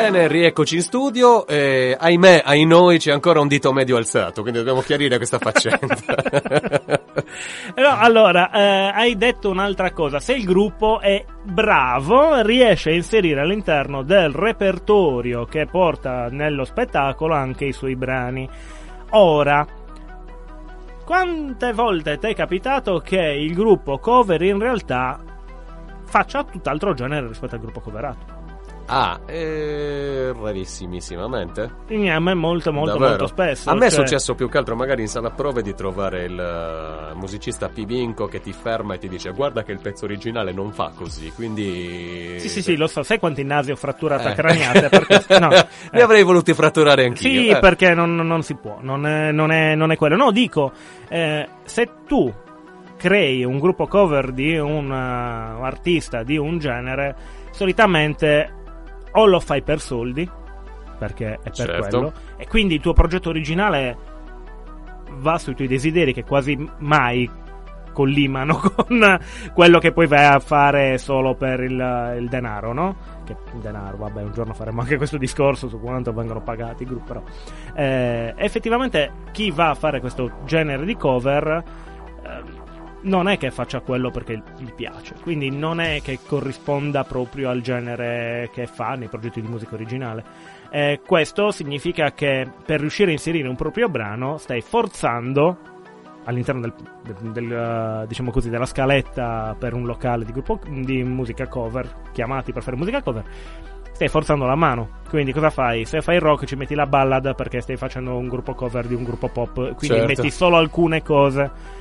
Bene, 0.09 0.29
rieccoci 0.29 0.77
in 0.77 0.83
studio. 0.83 1.49
Eh, 1.49 1.97
ahimè, 1.99 2.43
ai 2.45 2.65
noi 2.65 2.99
c'è 2.99 3.11
ancora 3.11 3.41
un 3.41 3.49
dito 3.49 3.73
medio 3.73 3.97
alzato, 3.97 4.43
quindi 4.43 4.61
dobbiamo 4.61 4.81
chiarire 4.81 5.17
questa 5.17 5.39
faccenda. 5.39 7.05
No, 7.77 7.97
allora, 7.99 8.51
eh, 8.51 8.93
hai 8.95 9.17
detto 9.17 9.51
un'altra 9.51 9.91
cosa. 9.91 10.21
Se 10.21 10.33
il 10.33 10.45
gruppo 10.45 11.01
è 11.01 11.25
bravo, 11.43 12.41
riesce 12.43 12.91
a 12.91 12.95
inserire 12.95 13.41
all'interno 13.41 14.03
del 14.03 14.31
repertorio 14.31 15.45
che 15.45 15.67
porta 15.67 16.29
nello 16.31 16.65
spettacolo 16.65 17.35
anche 17.35 17.65
i 17.65 17.73
suoi 17.73 17.97
brani. 17.97 18.49
Ora, 19.11 19.67
quante 21.05 21.73
volte 21.73 22.19
ti 22.19 22.29
è 22.29 22.35
capitato 22.35 23.01
che 23.01 23.21
il 23.21 23.55
gruppo 23.55 23.99
cover 23.99 24.41
in 24.43 24.59
realtà 24.59 25.19
faccia 26.05 26.45
tutt'altro 26.45 26.95
genere 26.95 27.27
rispetto 27.27 27.57
al 27.57 27.61
gruppo 27.61 27.81
coverato? 27.81 28.36
Ah, 28.87 29.21
eh, 29.27 30.33
rarissimamente. 30.33 31.71
Quindi 31.87 32.09
a 32.09 32.21
me 32.21 32.35
molto, 32.35 32.73
molto, 32.73 32.93
Davvero? 32.93 33.09
molto 33.11 33.27
spesso. 33.27 33.71
A 33.71 33.75
me 33.75 33.87
è 33.87 33.91
cioè- 33.91 34.01
successo 34.07 34.35
più 34.35 34.49
che 34.49 34.59
altro 34.59 34.75
magari 34.77 35.03
in 35.03 35.09
sala 35.09 35.31
prove 35.31 35.63
di 35.63 35.75
trovare 35.75 36.25
il 36.25 36.39
eh, 36.39 37.15
musicista 37.15 37.69
Pibinco 37.69 38.27
che 38.27 38.41
ti 38.41 38.53
ferma 38.53 38.95
e 38.95 38.99
ti 38.99 39.09
dice 39.09 39.31
guarda 39.31 39.63
che 39.63 39.73
il 39.73 39.81
pezzo 39.81 40.05
originale 40.05 40.53
non 40.53 40.73
fa 40.73 40.93
così, 40.95 41.31
quindi... 41.33 42.37
Sì, 42.39 42.49
sì, 42.49 42.63
sì, 42.63 42.77
lo 42.77 42.87
so. 42.87 43.03
Sai 43.03 43.19
quanti 43.19 43.43
nasi 43.45 43.71
ho 43.71 43.77
fratturata 43.77 44.33
Eh. 44.33 44.35
craniate? 44.35 44.89
Perché, 44.89 45.39
no, 45.39 45.49
Ne 45.51 45.67
eh. 45.93 46.01
avrei 46.03 46.23
voluti 46.23 46.55
fratturare 46.55 47.05
anch'io. 47.05 47.43
Sì, 47.43 47.49
eh. 47.49 47.59
perché 47.59 47.95
non, 47.95 48.15
non 48.15 48.43
si 48.43 48.55
può, 48.55 48.79
non 48.81 49.07
è, 49.07 49.33
non 49.33 49.51
è- 49.51 49.75
non 49.75 49.91
è 49.93 49.97
quello. 49.97 50.17
No, 50.17 50.31
dico, 50.31 50.73
eh, 51.09 51.49
se 51.65 51.89
tu 52.07 52.33
crei 52.97 53.45
un 53.45 53.59
gruppo 53.59 53.87
cover 53.87 54.33
di 54.33 54.57
un 54.57 54.91
eh, 54.91 55.65
artista 55.65 56.23
di 56.23 56.37
un 56.37 56.59
genere, 56.59 57.15
solitamente 57.51 58.53
o 59.17 59.27
lo 59.27 59.41
fai 59.41 59.63
per 59.63 59.81
soldi, 59.81 60.29
perché 60.99 61.35
è 61.35 61.39
per 61.43 61.53
Certo. 61.53 61.99
quello, 61.99 62.13
e 62.37 62.47
quindi 62.47 62.75
il 62.75 62.81
tuo 62.81 62.93
progetto 62.93 63.29
originale 63.29 63.97
va 65.19 65.39
sui 65.39 65.55
tuoi 65.55 65.69
desideri 65.69 66.13
che 66.13 66.25
quasi 66.25 66.57
mai 66.79 67.29
collimano 67.93 68.61
con 68.77 69.19
quello 69.55 69.79
che 69.79 69.91
poi 69.93 70.07
vai 70.07 70.27
a 70.27 70.39
fare 70.39 70.99
solo 70.99 71.35
per 71.35 71.61
il, 71.61 72.15
il 72.19 72.29
denaro, 72.29 72.75
no? 72.75 72.97
Che 73.25 73.35
il 73.55 73.61
denaro, 73.61 73.97
vabbè, 73.97 74.23
un 74.23 74.33
giorno 74.33 74.53
faremo 74.53 74.83
anche 74.83 74.99
questo 74.99 75.17
discorso 75.17 75.69
su 75.69 75.81
quanto 75.81 76.13
vengono 76.13 76.43
pagati 76.43 76.83
i 76.83 76.87
gruppi, 76.87 77.07
però 77.07 77.23
eh, 77.75 78.35
effettivamente 78.37 79.11
chi 79.33 79.51
va 79.51 79.71
a 79.71 79.75
fare 79.75 80.01
questo 80.01 80.31
genere 80.45 80.85
di 80.85 80.95
cover 80.95 81.65
eh, 82.23 82.65
non 83.07 83.29
è 83.29 83.39
che 83.39 83.51
faccia 83.51 83.81
quello 83.81 84.11
perché 84.11 84.43
gli 84.59 84.73
piace, 84.73 85.15
quindi 85.23 85.51
non 85.51 85.81
è 85.81 86.01
che 86.03 86.19
corrisponda 86.27 87.05
proprio 87.05 87.51
al 87.51 87.61
genere 87.61 88.51
che 88.53 88.67
fa 88.67 88.95
nei 88.95 89.09
progetti 89.09 89.41
di 89.41 89.49
musica 89.49 89.75
originale. 89.75 90.25
Eh, 90.71 91.01
questo 91.07 91.51
significa 91.53 92.13
che 92.13 92.49
per 92.65 92.81
riuscire 92.81 93.11
a 93.11 93.13
inserire 93.13 93.49
un 93.49 93.57
proprio 93.57 93.89
brano 93.89 94.37
stai 94.39 94.61
forzando 94.61 95.57
all'interno 96.25 96.61
del, 96.63 96.75
del- 97.05 97.31
del, 97.33 97.53
eh, 98.03 98.07
diciamo 98.09 98.33
così, 98.33 98.51
della 98.51 98.67
scaletta 98.67 99.55
per 99.57 99.75
un 99.75 99.85
locale 99.87 100.25
di, 100.25 100.33
gruppo, 100.33 100.59
di 100.69 101.05
musica 101.05 101.47
cover, 101.47 101.89
chiamati 102.13 102.53
per 102.53 102.65
fare 102.65 102.77
musica 102.77 103.01
cover, 103.03 103.25
stai 103.93 104.09
forzando 104.09 104.45
la 104.47 104.57
mano. 104.57 104.89
Quindi 105.09 105.33
cosa 105.33 105.51
fai? 105.51 105.85
Se 105.85 106.01
fai 106.03 106.19
rock 106.19 106.45
ci 106.45 106.57
metti 106.57 106.75
la 106.75 106.87
ballad 106.87 107.37
perché 107.37 107.61
stai 107.61 107.77
facendo 107.77 108.17
un 108.17 108.27
gruppo 108.27 108.55
cover 108.55 108.87
di 108.89 108.95
un 108.95 109.05
gruppo 109.05 109.29
pop, 109.29 109.55
quindi 109.55 109.87
Certo. 109.87 110.07
metti 110.07 110.31
solo 110.33 110.57
alcune 110.57 111.03
cose. 111.05 111.75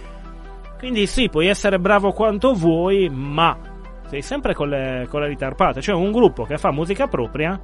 Quindi 0.77 1.07
sì, 1.07 1.29
puoi 1.29 1.47
essere 1.47 1.79
bravo 1.79 2.11
quanto 2.11 2.53
vuoi, 2.53 3.09
ma 3.09 3.57
sei 4.07 4.21
sempre 4.21 4.53
con 4.53 4.69
le, 4.69 5.07
con 5.09 5.21
le 5.21 5.27
ritarpate. 5.27 5.81
Cioè 5.81 5.95
un 5.95 6.11
gruppo 6.11 6.43
che 6.43 6.57
fa 6.57 6.71
musica 6.71 7.07
propria 7.07 7.59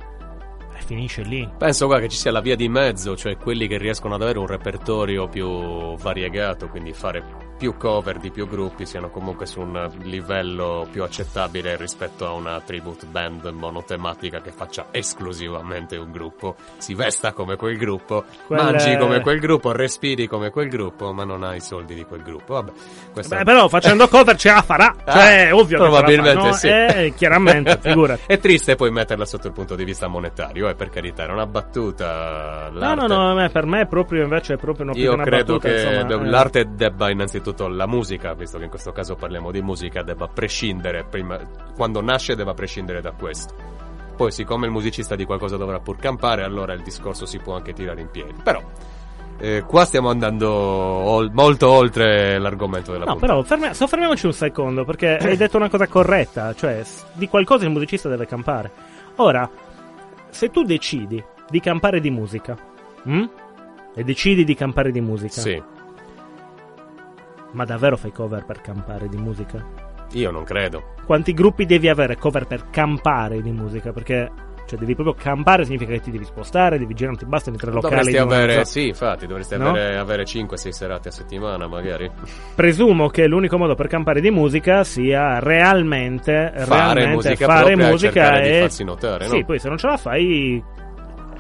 e 0.77 0.81
finisce 0.81 1.21
lì. 1.23 1.47
Penso 1.57 1.85
guarda, 1.85 2.05
che 2.05 2.11
ci 2.11 2.17
sia 2.17 2.31
la 2.31 2.41
via 2.41 2.55
di 2.55 2.69
mezzo, 2.69 3.15
cioè 3.15 3.37
quelli 3.37 3.67
che 3.67 3.77
riescono 3.77 4.15
ad 4.15 4.21
avere 4.21 4.39
un 4.39 4.47
repertorio 4.47 5.27
più 5.27 5.95
variegato, 5.97 6.67
quindi 6.67 6.93
fare 6.93 7.40
più 7.61 7.77
cover 7.77 8.17
di 8.17 8.31
più 8.31 8.47
gruppi, 8.47 8.87
siano 8.87 9.11
comunque 9.11 9.45
su 9.45 9.59
un 9.61 9.87
livello 10.01 10.87
più 10.91 11.03
accettabile 11.03 11.75
rispetto 11.75 12.25
a 12.25 12.31
una 12.31 12.59
tribute 12.59 13.05
band 13.05 13.45
monotematica 13.49 14.41
che 14.41 14.49
faccia 14.51 14.87
esclusivamente 14.89 15.95
un 15.95 16.11
gruppo, 16.11 16.55
si 16.77 16.95
vesta 16.95 17.33
come 17.33 17.57
quel 17.57 17.77
gruppo, 17.77 18.23
Quelle- 18.47 18.63
mangi 18.63 18.97
come 18.97 19.21
quel 19.21 19.39
gruppo, 19.39 19.71
respiri 19.73 20.25
come 20.25 20.49
quel 20.49 20.69
gruppo, 20.69 21.13
ma 21.13 21.23
non 21.23 21.43
hai 21.43 21.57
i 21.57 21.61
soldi 21.61 21.93
di 21.93 22.03
quel 22.03 22.23
gruppo. 22.23 22.53
Vabbè, 22.55 22.71
questo 23.13 23.35
Beh, 23.35 23.43
però 23.43 23.67
facendo 23.67 24.07
cover 24.07 24.35
ce 24.35 24.51
la 24.51 24.63
farà. 24.63 24.95
Ah, 25.11 25.13
Cioè, 25.13 25.47
è 25.49 25.53
ovvio 25.53 25.77
che 25.77 25.83
probabilmente 25.83 26.29
ce 26.29 26.35
la 26.35 26.41
fa, 26.41 26.47
no? 26.47 26.53
sì. 26.53 26.67
Eh, 26.67 27.13
chiaramente, 27.15 27.77
figurati. 27.81 28.21
È 28.25 28.39
triste 28.39 28.75
poi 28.75 28.89
metterla 28.91 29.25
sotto 29.25 29.45
il 29.47 29.53
punto 29.53 29.75
di 29.75 29.83
vista 29.83 30.07
monetario, 30.07 30.67
eh, 30.67 30.73
per 30.73 30.89
carità, 30.89 31.23
era 31.23 31.33
una 31.33 31.45
battuta. 31.45 32.69
No, 32.71 32.79
l'arte- 32.79 33.07
no, 33.07 33.15
no, 33.15 33.29
a 33.29 33.33
me- 33.35 33.49
per 33.49 33.65
me 33.67 33.81
è 33.81 33.85
proprio 33.85 34.23
invece 34.23 34.53
è 34.55 34.57
proprio 34.57 34.85
una, 34.85 34.95
Io 34.97 35.13
una 35.13 35.23
credo 35.23 35.57
battuta, 35.57 35.67
che 35.75 35.99
insomma, 36.01 36.23
eh. 36.23 36.29
l'arte 36.29 36.67
debba 36.73 37.09
innanzitutto 37.11 37.49
la 37.67 37.87
musica, 37.87 38.33
visto 38.33 38.57
che 38.57 38.63
in 38.65 38.69
questo 38.69 38.91
caso 38.91 39.15
parliamo 39.15 39.51
di 39.51 39.61
musica, 39.61 40.01
debba 40.03 40.27
prescindere 40.27 41.03
prima, 41.03 41.37
quando 41.75 42.01
nasce 42.01 42.35
debba 42.35 42.53
prescindere 42.53 43.01
da 43.01 43.11
questo. 43.11 43.53
Poi, 44.15 44.31
siccome 44.31 44.65
il 44.67 44.71
musicista 44.71 45.15
di 45.15 45.25
qualcosa 45.25 45.57
dovrà 45.57 45.79
pur 45.79 45.97
campare, 45.97 46.43
allora 46.43 46.73
il 46.73 46.81
discorso 46.83 47.25
si 47.25 47.39
può 47.39 47.55
anche 47.55 47.73
tirare 47.73 48.01
in 48.01 48.09
piedi. 48.11 48.33
Però, 48.43 48.61
eh, 49.39 49.63
qua 49.65 49.85
stiamo 49.85 50.09
andando 50.09 50.49
ol- 50.51 51.31
molto 51.33 51.69
oltre 51.71 52.37
l'argomento 52.37 52.91
della 52.91 53.05
No, 53.05 53.13
puntata. 53.15 53.33
però 53.33 53.43
fermi- 53.43 53.73
soffermiamoci 53.73 54.25
un 54.27 54.33
secondo, 54.33 54.85
perché 54.85 55.17
hai 55.17 55.37
detto 55.37 55.57
una 55.57 55.69
cosa 55.69 55.87
corretta, 55.87 56.53
cioè 56.53 56.83
di 57.13 57.27
qualcosa 57.27 57.65
il 57.65 57.71
musicista 57.71 58.09
deve 58.09 58.27
campare. 58.27 58.71
Ora, 59.15 59.49
se 60.29 60.49
tu 60.51 60.63
decidi 60.63 61.23
di 61.49 61.59
campare 61.59 61.99
di 61.99 62.11
musica, 62.11 62.55
hm? 63.03 63.23
e 63.95 64.03
decidi 64.03 64.43
di 64.43 64.53
campare 64.55 64.91
di 64.91 65.01
musica, 65.01 65.41
Sì, 65.41 65.61
ma 67.53 67.65
davvero 67.65 67.97
fai 67.97 68.11
cover 68.11 68.45
per 68.45 68.61
campare 68.61 69.07
di 69.09 69.17
musica? 69.17 69.89
io 70.13 70.29
non 70.29 70.43
credo. 70.43 70.95
Quanti 71.05 71.31
gruppi 71.33 71.65
devi 71.65 71.87
avere 71.87 72.17
cover 72.17 72.45
per 72.45 72.69
campare 72.69 73.41
di 73.41 73.49
musica? 73.53 73.93
Perché, 73.93 74.29
cioè, 74.67 74.77
devi 74.77 74.93
proprio 74.93 75.15
campare, 75.17 75.63
significa 75.63 75.93
che 75.93 76.01
ti 76.01 76.11
devi 76.11 76.25
spostare, 76.25 76.77
devi 76.77 76.93
girare, 76.93 77.15
non 77.15 77.23
ti 77.23 77.29
bastano 77.29 77.55
i 77.55 77.59
tre 77.59 77.71
locali. 77.71 77.95
Dovresti 77.95 78.17
avere, 78.17 78.51
zona. 78.51 78.63
sì, 78.65 78.87
infatti, 78.87 79.25
dovresti 79.25 79.55
No? 79.57 79.69
avere, 79.69 79.95
avere 79.97 80.23
5-6 80.23 80.69
serate 80.69 81.07
a 81.07 81.11
settimana, 81.11 81.65
magari. 81.69 82.11
Presumo 82.53 83.07
che 83.07 83.25
l'unico 83.25 83.57
modo 83.57 83.73
per 83.75 83.87
campare 83.87 84.19
di 84.19 84.31
musica 84.31 84.83
sia 84.83 85.39
realmente 85.39 86.51
Fare 86.57 86.93
realmente 87.05 87.29
musica 87.29 87.45
fare 87.45 87.75
musica 87.77 88.41
e 88.41 88.59
farsi 88.59 88.83
notare, 88.83 89.27
Sì, 89.29 89.39
no? 89.39 89.45
poi 89.45 89.59
se 89.59 89.67
non 89.69 89.77
ce 89.77 89.87
la 89.87 89.95
fai 89.97 90.57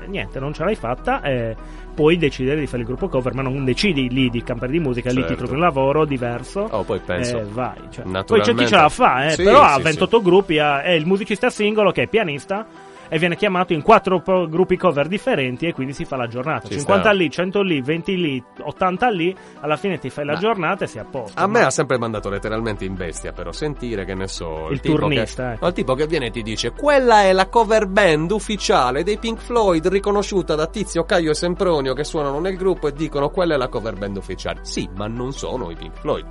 eh, 0.01 0.07
niente, 0.07 0.39
non 0.39 0.53
ce 0.53 0.63
l'hai 0.63 0.75
fatta 0.75 1.21
e 1.23 1.55
puoi 1.93 2.17
decidere 2.17 2.59
di 2.59 2.67
fare 2.67 2.81
il 2.81 2.87
gruppo 2.87 3.07
cover, 3.07 3.33
ma 3.33 3.41
non 3.41 3.63
decidi 3.65 4.09
lì 4.09 4.29
di 4.29 4.43
campare 4.43 4.71
di 4.71 4.79
musica, 4.79 5.09
lì 5.09 5.15
ti 5.17 5.21
Certo. 5.21 5.35
trovi 5.37 5.53
un 5.53 5.59
lavoro 5.59 6.05
diverso. 6.05 6.67
Oh, 6.71 6.83
poi 6.83 6.99
penso. 6.99 7.37
E 7.39 7.43
vai, 7.43 7.77
cioè. 7.89 8.23
Poi 8.23 8.41
c'è 8.41 8.53
chi 8.53 8.65
ce 8.67 8.75
la 8.75 8.89
fa, 8.89 9.27
eh, 9.27 9.31
Sì, 9.31 9.43
però 9.43 9.61
ha 9.61 9.75
sì, 9.77 9.81
28 9.83 10.21
gruppi, 10.21 10.57
ha- 10.59 10.81
è 10.81 10.91
il 10.91 11.05
musicista 11.05 11.49
singolo 11.49 11.91
che 11.91 12.03
è 12.03 12.07
pianista 12.07 12.65
e 13.13 13.19
viene 13.19 13.35
chiamato 13.35 13.73
in 13.73 13.81
quattro 13.81 14.21
gruppi 14.47 14.77
cover 14.77 15.09
differenti 15.09 15.67
e 15.67 15.73
quindi 15.73 15.91
si 15.91 16.05
fa 16.05 16.15
la 16.15 16.27
giornata. 16.27 16.69
Ci 16.69 16.75
50 16.75 17.01
sta. 17.01 17.11
lì, 17.11 17.29
100 17.29 17.61
lì, 17.61 17.81
20 17.81 18.15
lì, 18.15 18.43
80 18.61 19.09
lì, 19.09 19.35
alla 19.59 19.75
fine 19.75 19.99
ti 19.99 20.09
fai 20.09 20.23
la 20.23 20.33
Ma- 20.33 20.39
giornata 20.39 20.85
e 20.85 20.87
sei 20.87 21.01
a 21.01 21.03
posto. 21.03 21.37
A 21.37 21.45
me 21.45 21.59
Ma- 21.59 21.65
ha 21.65 21.69
sempre 21.71 21.97
mandato 21.97 22.29
letteralmente 22.29 22.85
in 22.85 22.95
bestia, 22.95 23.33
però 23.33 23.51
sentire 23.51 24.05
che 24.05 24.13
ne 24.15 24.27
so. 24.29 24.69
Il 24.69 24.79
tipo 24.79 24.95
turnista, 24.95 25.47
che, 25.47 25.51
ecco. 25.55 25.59
no, 25.63 25.67
il 25.67 25.73
tipo 25.73 25.93
che 25.93 26.07
viene 26.07 26.27
e 26.27 26.31
ti 26.31 26.41
dice: 26.41 26.71
Quella 26.71 27.23
è 27.23 27.33
la 27.33 27.47
cover 27.49 27.85
band 27.87 28.31
ufficiale 28.31 29.03
dei 29.03 29.17
Pink 29.17 29.39
Floyd, 29.41 29.85
riconosciuta 29.87 30.55
da 30.55 30.67
Tizio, 30.67 31.03
Caio 31.03 31.31
e 31.31 31.35
Sempronio 31.35 31.93
che 31.93 32.05
suonano 32.05 32.39
nel 32.39 32.55
gruppo 32.55 32.87
e 32.87 32.93
dicono: 32.93 33.29
Quella 33.29 33.55
è 33.55 33.57
la 33.57 33.67
cover 33.67 33.95
band 33.97 34.15
ufficiale. 34.15 34.59
Sì, 34.63 34.87
ma 34.95 35.07
non 35.07 35.33
sono 35.33 35.69
i 35.69 35.75
Pink 35.75 35.97
Floyd. 35.99 36.25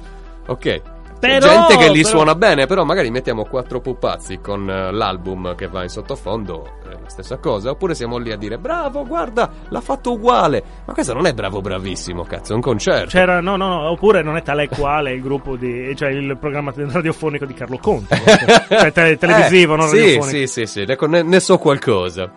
Ok. 0.46 0.99
Però- 1.20 1.66
gente 1.68 1.76
che 1.76 1.90
li 1.90 2.02
però- 2.02 2.08
suona 2.08 2.34
bene, 2.34 2.66
però 2.66 2.84
magari 2.84 3.10
mettiamo 3.10 3.44
quattro 3.44 3.80
pupazzi 3.80 4.40
con 4.40 4.68
eh, 4.68 4.90
l'album 4.90 5.54
che 5.54 5.68
va 5.68 5.82
in 5.82 5.88
sottofondo, 5.88 6.64
è 6.82 6.88
la 6.92 7.08
stessa 7.08 7.36
cosa. 7.36 7.70
Oppure 7.70 7.94
siamo 7.94 8.16
lì 8.18 8.32
a 8.32 8.36
dire: 8.36 8.58
Bravo, 8.58 9.04
guarda, 9.06 9.50
l'ha 9.68 9.80
fatto 9.80 10.12
uguale. 10.12 10.62
Ma 10.86 10.92
questo 10.94 11.12
non 11.12 11.26
è 11.26 11.34
bravo, 11.34 11.60
bravissimo, 11.60 12.24
cazzo, 12.24 12.52
è 12.52 12.54
un 12.54 12.62
concerto. 12.62 13.08
C'era, 13.10 13.40
no, 13.40 13.56
no, 13.56 13.68
no, 13.68 13.90
oppure 13.90 14.22
non 14.22 14.36
è 14.36 14.42
tale 14.42 14.62
e 14.64 14.68
quale 14.68 15.12
il 15.12 15.20
gruppo 15.22 15.56
di, 15.56 15.94
cioè 15.94 16.08
il 16.10 16.36
programma 16.38 16.72
radiofonico 16.74 17.44
di 17.44 17.54
Carlo 17.54 17.78
Conti, 17.78 18.14
cioè 18.68 18.90
te- 18.92 19.16
televisivo, 19.18 19.74
Eh, 19.74 19.76
non 19.76 19.88
sì, 19.88 19.96
radiofonico. 19.98 20.28
Sì, 20.38 20.46
sì, 20.46 20.66
sì, 20.66 20.84
ne, 20.86 20.96
ne- 21.06 21.22
ne 21.22 21.40
so 21.40 21.58
qualcosa. 21.58 22.30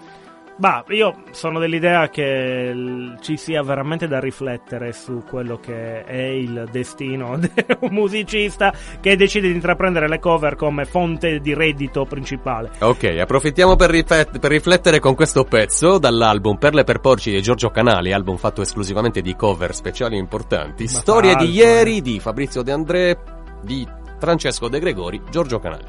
Bah, 0.56 0.84
io 0.90 1.24
sono 1.32 1.60
dell'idea 1.60 2.10
che 2.10 3.16
ci 3.22 3.38
sia 3.38 3.64
veramente 3.64 4.08
da 4.08 4.20
riflettere 4.20 4.94
su 4.94 5.24
quello 5.28 5.58
che 5.58 6.04
è 6.04 6.22
il 6.22 6.68
destino 6.72 7.38
di 7.40 7.52
un 7.80 7.92
musicista 7.92 8.72
che 9.02 9.16
decide 9.16 9.48
di 9.48 9.56
intraprendere 9.56 10.08
le 10.08 10.20
cover 10.20 10.56
come 10.56 10.86
fonte 10.86 11.40
di 11.40 11.54
reddito 11.56 12.06
principale. 12.06 12.70
Ok, 12.80 13.04
approfittiamo 13.20 13.76
per, 13.76 13.90
riflet- 13.90 14.38
per 14.38 14.52
riflettere 14.52 15.00
con 15.00 15.16
questo 15.16 15.44
pezzo 15.44 15.98
dall'album 15.98 16.58
Perle 16.58 16.84
per 16.84 17.00
Porci 17.00 17.32
di 17.32 17.42
Giorgio 17.42 17.72
Canali, 17.72 18.14
album 18.14 18.38
fatto 18.38 18.62
esclusivamente 18.62 19.22
di 19.22 19.36
cover 19.36 19.74
speciali 19.74 20.18
importanti. 20.18 20.84
Ma 20.84 21.00
Storia 21.00 21.34
tra 21.34 21.46
di 21.46 21.56
l'altro, 21.56 21.72
ieri 21.72 21.98
eh. 21.98 22.02
di 22.02 22.20
Fabrizio 22.20 22.62
De 22.62 22.72
André, 22.72 23.20
di 23.64 23.88
Francesco 24.20 24.68
De 24.68 24.80
Gregori, 24.80 25.20
Giorgio 25.32 25.60
Canali. 25.60 25.84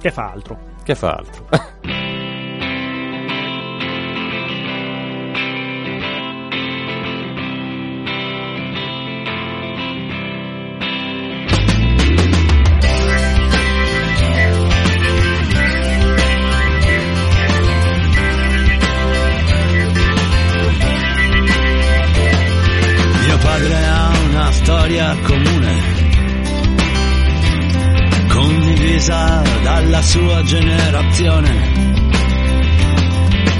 Che 0.00 0.10
fa 0.10 0.30
altro? 0.32 0.58
Che 0.82 0.94
fa 0.94 1.12
altro? 1.12 1.46
comune, 25.22 25.82
condivisa 28.28 29.42
dalla 29.62 30.02
sua 30.02 30.42
generazione. 30.42 31.92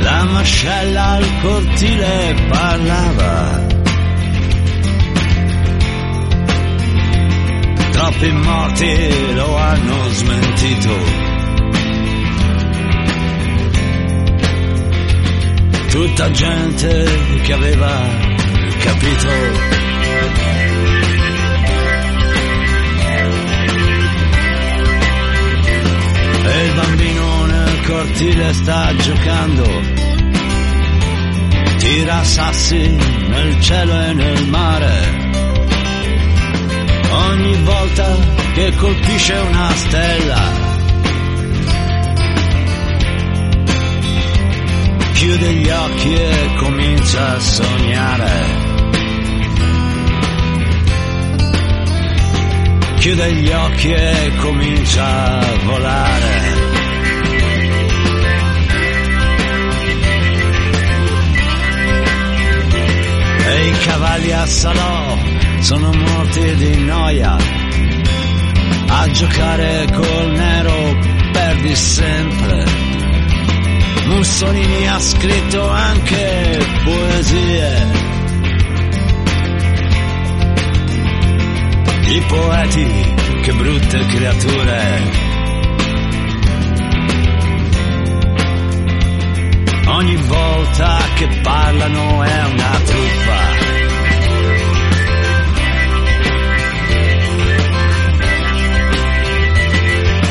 La 0.00 0.24
mascella 0.24 1.04
al 1.12 1.26
cortile 1.40 2.34
parlava. 2.48 3.62
Troppi 7.90 8.32
morti 8.32 9.34
lo 9.34 9.56
hanno 9.56 10.08
smentito. 10.10 11.22
Tutta 15.90 16.30
gente 16.32 17.20
che 17.42 17.52
aveva 17.52 18.08
capito. 18.80 19.28
E 26.54 26.66
il 26.66 26.74
bambino 26.74 27.46
nel 27.46 27.80
cortile 27.84 28.52
sta 28.52 28.94
giocando. 28.94 29.64
Tira 31.78 32.22
sassi 32.22 32.96
nel 33.26 33.60
cielo 33.60 34.00
e 34.00 34.12
nel 34.12 34.46
mare. 34.46 35.32
Ogni 37.10 37.56
volta 37.64 38.06
che 38.52 38.72
colpisce 38.76 39.34
una 39.34 39.70
stella. 39.74 40.42
Chiude 45.14 45.52
gli 45.54 45.68
occhi 45.68 46.14
e 46.14 46.54
comincia 46.56 47.34
a 47.34 47.40
sognare. 47.40 48.63
Chiude 53.04 53.34
gli 53.34 53.50
occhi 53.50 53.92
e 53.92 54.32
comincia 54.38 55.38
a 55.38 55.58
volare. 55.66 56.54
E 63.46 63.68
i 63.68 63.72
cavalli 63.84 64.32
a 64.32 64.46
salò 64.46 65.18
sono 65.60 65.92
morti 65.92 66.54
di 66.54 66.76
noia. 66.78 67.36
A 68.86 69.10
giocare 69.10 69.86
col 69.92 70.32
nero 70.32 70.98
perdi 71.30 71.76
sempre. 71.76 72.64
Mussolini 74.06 74.88
ha 74.88 74.98
scritto 74.98 75.68
anche 75.68 76.58
poesie. 76.82 78.03
I 82.14 82.20
poeti, 82.29 83.14
che 83.42 83.53
brutte 83.55 84.07
creature. 84.07 85.11
Ogni 89.87 90.16
volta 90.29 90.96
che 91.16 91.27
parlano 91.42 92.22
è 92.22 92.44
una 92.44 92.70
truffa. 92.85 93.40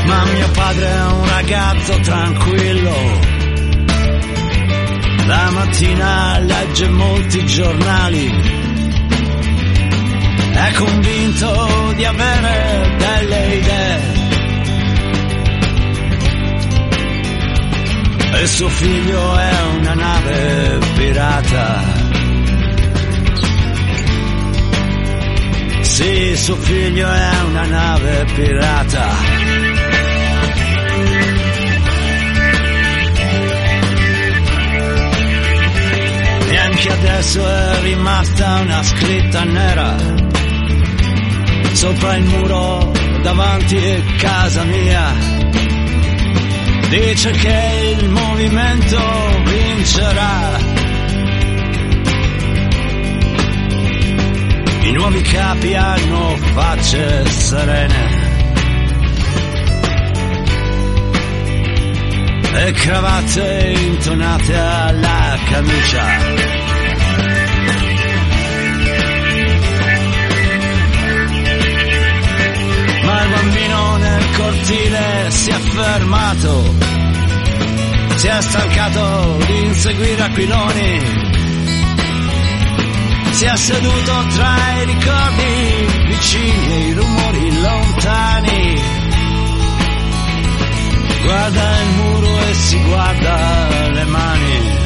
Ma 0.06 0.24
mio 0.24 0.50
padre 0.52 0.86
è 0.86 1.04
un 1.04 1.28
ragazzo 1.28 1.98
tranquillo. 2.00 3.20
La 5.26 5.50
mattina 5.50 6.38
legge 6.38 6.88
molti 6.88 7.44
giornali 7.44 8.63
è 10.66 10.72
convinto 10.72 11.92
di 11.94 12.04
avere 12.04 12.96
delle 12.96 13.54
idee. 13.56 14.22
E 18.32 18.46
suo 18.46 18.68
figlio 18.68 19.38
è 19.38 19.62
una 19.78 19.94
nave 19.94 20.78
pirata. 20.96 21.82
Sì, 25.82 26.36
suo 26.36 26.56
figlio 26.56 27.12
è 27.12 27.40
una 27.46 27.66
nave 27.66 28.24
pirata. 28.34 29.08
Neanche 36.48 36.92
adesso 36.92 37.48
è 37.48 37.80
rimasta 37.82 38.60
una 38.60 38.82
scritta 38.82 39.44
nera 39.44 40.23
sopra 41.74 42.14
il 42.16 42.24
muro 42.24 42.92
davanti 43.22 43.76
a 43.76 44.00
casa 44.16 44.62
mia. 44.64 45.12
Dice 46.88 47.30
che 47.32 47.96
il 47.98 48.08
movimento 48.08 48.98
vincerà. 49.44 50.58
I 54.82 54.92
nuovi 54.92 55.20
capi 55.22 55.74
hanno 55.74 56.36
facce 56.54 57.26
serene. 57.26 58.22
E 62.56 62.70
cravatte 62.70 63.74
intonate 63.76 64.56
alla 64.56 65.38
camicia. 65.48 66.73
Il 73.24 73.30
bambino 73.30 73.96
nel 73.96 74.30
cortile 74.36 75.30
si 75.30 75.50
è 75.50 75.58
fermato, 75.58 76.74
si 78.16 78.26
è 78.26 78.40
stancato 78.42 79.38
di 79.46 79.64
inseguire 79.64 80.22
aquiloni, 80.22 81.00
si 83.30 83.44
è 83.46 83.56
seduto 83.56 84.26
tra 84.34 84.56
i 84.76 84.84
ricordi 84.84 85.86
vicini 86.06 86.72
e 86.72 86.78
i 86.88 86.92
rumori 86.92 87.60
lontani. 87.62 88.82
Guarda 91.22 91.80
il 91.80 91.88
muro 91.96 92.38
e 92.46 92.54
si 92.54 92.82
guarda 92.82 93.88
le 93.90 94.04
mani. 94.04 94.83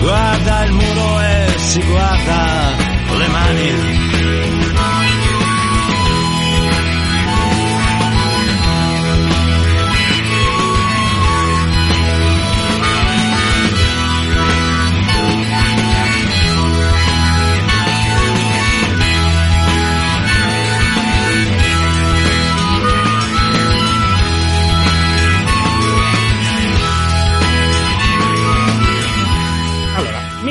Guarda 0.00 0.64
il 0.64 0.72
muro 0.72 1.20
e 1.20 1.58
si 1.58 1.80
guarda 1.82 2.76
le 3.16 3.26
mani. 3.28 5.07